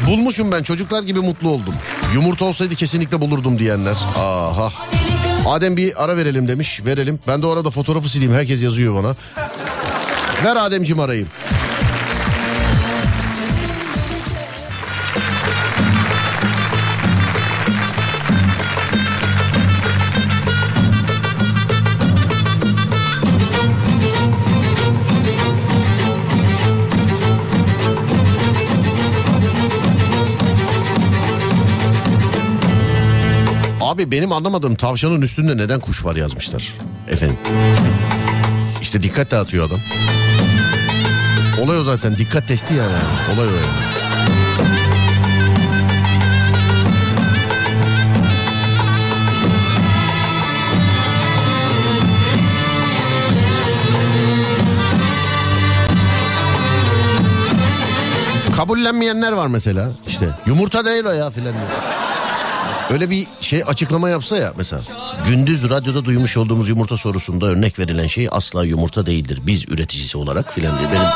[0.07, 1.73] Bulmuşum ben çocuklar gibi mutlu oldum.
[2.13, 3.95] Yumurta olsaydı kesinlikle bulurdum diyenler.
[4.17, 4.71] Aha.
[5.45, 6.81] Adem bir ara verelim demiş.
[6.85, 7.19] Verelim.
[7.27, 8.33] Ben de o arada fotoğrafı sileyim.
[8.33, 9.15] Herkes yazıyor bana.
[10.45, 11.27] Ver Ademciğim arayayım.
[34.11, 36.73] Benim anlamadığım tavşanın üstünde neden kuş var yazmışlar.
[37.07, 37.37] Efendim.
[38.81, 39.79] İşte dikkat dağıtıyor adam.
[41.61, 42.91] Olay o zaten dikkat testi yani.
[43.35, 43.67] Olay o yani.
[58.55, 59.89] Kabullenmeyenler var mesela.
[60.07, 61.53] İşte yumurta değil o ya filan.
[62.91, 64.81] Öyle bir şey açıklama yapsa ya mesela.
[65.27, 69.39] Gündüz radyoda duymuş olduğumuz yumurta sorusunda örnek verilen şey asla yumurta değildir.
[69.43, 70.89] Biz üreticisi olarak filan diye.
[70.91, 71.07] Benim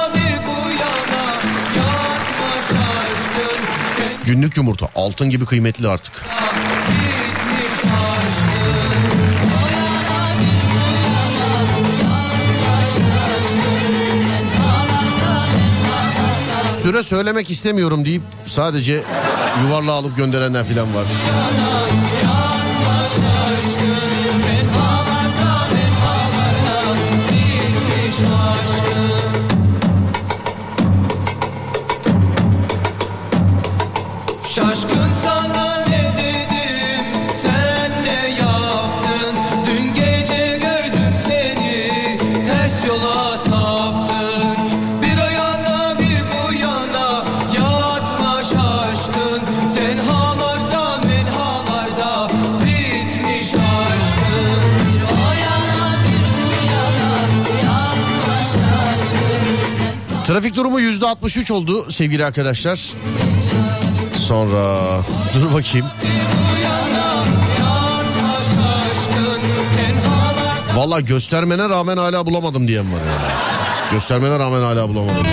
[4.25, 6.13] günlük yumurta altın gibi kıymetli artık.
[16.81, 19.03] Süre söylemek istemiyorum deyip sadece
[19.65, 21.05] yuvarlağı alıp gönderenler filan var.
[23.15, 24.20] Şaşkın
[60.41, 62.93] Trafik durumu yüzde 63 oldu sevgili arkadaşlar.
[64.13, 64.77] Sonra
[65.33, 65.87] dur bakayım.
[70.75, 73.31] Valla göstermene rağmen hala bulamadım diyen var yani.
[73.91, 75.25] Göstermene rağmen hala bulamadım.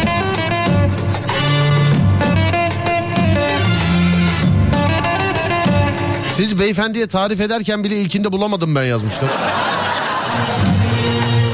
[6.28, 9.30] Siz beyefendiye tarif ederken bile ilkinde bulamadım ben yazmışlar.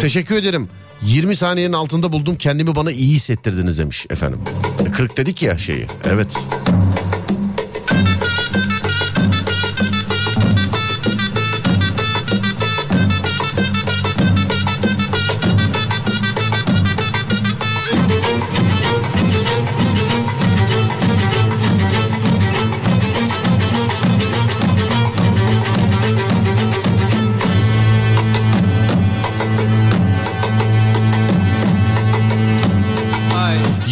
[0.04, 0.68] Teşekkür ederim.
[1.02, 4.40] 20 saniyenin altında buldum kendimi bana iyi hissettirdiniz demiş efendim.
[4.96, 5.86] 40 dedik ya şeyi.
[6.12, 6.28] Evet.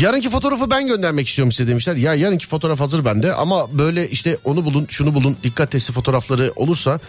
[0.02, 1.96] Yarınki fotoğrafı ben göndermek istiyorum size demişler.
[1.96, 6.52] Ya yarınki fotoğraf hazır bende ama böyle işte onu bulun şunu bulun dikkat testi fotoğrafları
[6.56, 7.00] olursa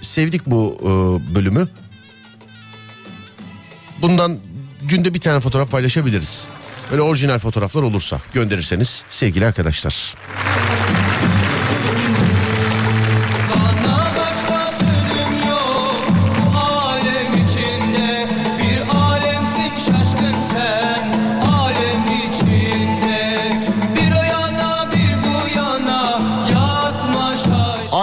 [0.00, 0.86] sevdik bu e,
[1.34, 1.68] bölümü.
[4.02, 4.38] Bundan
[4.82, 6.48] günde bir tane fotoğraf paylaşabiliriz.
[6.90, 10.14] Böyle orijinal fotoğraflar olursa gönderirseniz sevgili arkadaşlar.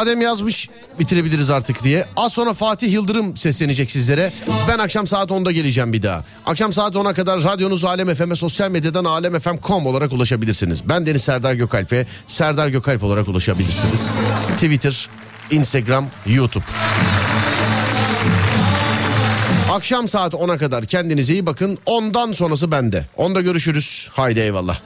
[0.07, 0.69] Adem yazmış
[0.99, 2.05] bitirebiliriz artık diye.
[2.17, 4.31] Az sonra Fatih Yıldırım seslenecek sizlere.
[4.67, 6.23] Ben akşam saat 10'da geleceğim bir daha.
[6.45, 10.89] Akşam saat 10'a kadar radyonuz Alem FM'e sosyal medyadan alemfm.com olarak ulaşabilirsiniz.
[10.89, 14.11] Ben Deniz Serdar Gökalp'e Serdar Gökalp olarak ulaşabilirsiniz.
[14.55, 15.09] Twitter,
[15.51, 16.65] Instagram, YouTube.
[19.71, 21.77] Akşam saat 10'a kadar kendinize iyi bakın.
[21.85, 23.05] Ondan sonrası bende.
[23.17, 24.09] Onda görüşürüz.
[24.11, 24.79] Haydi eyvallah.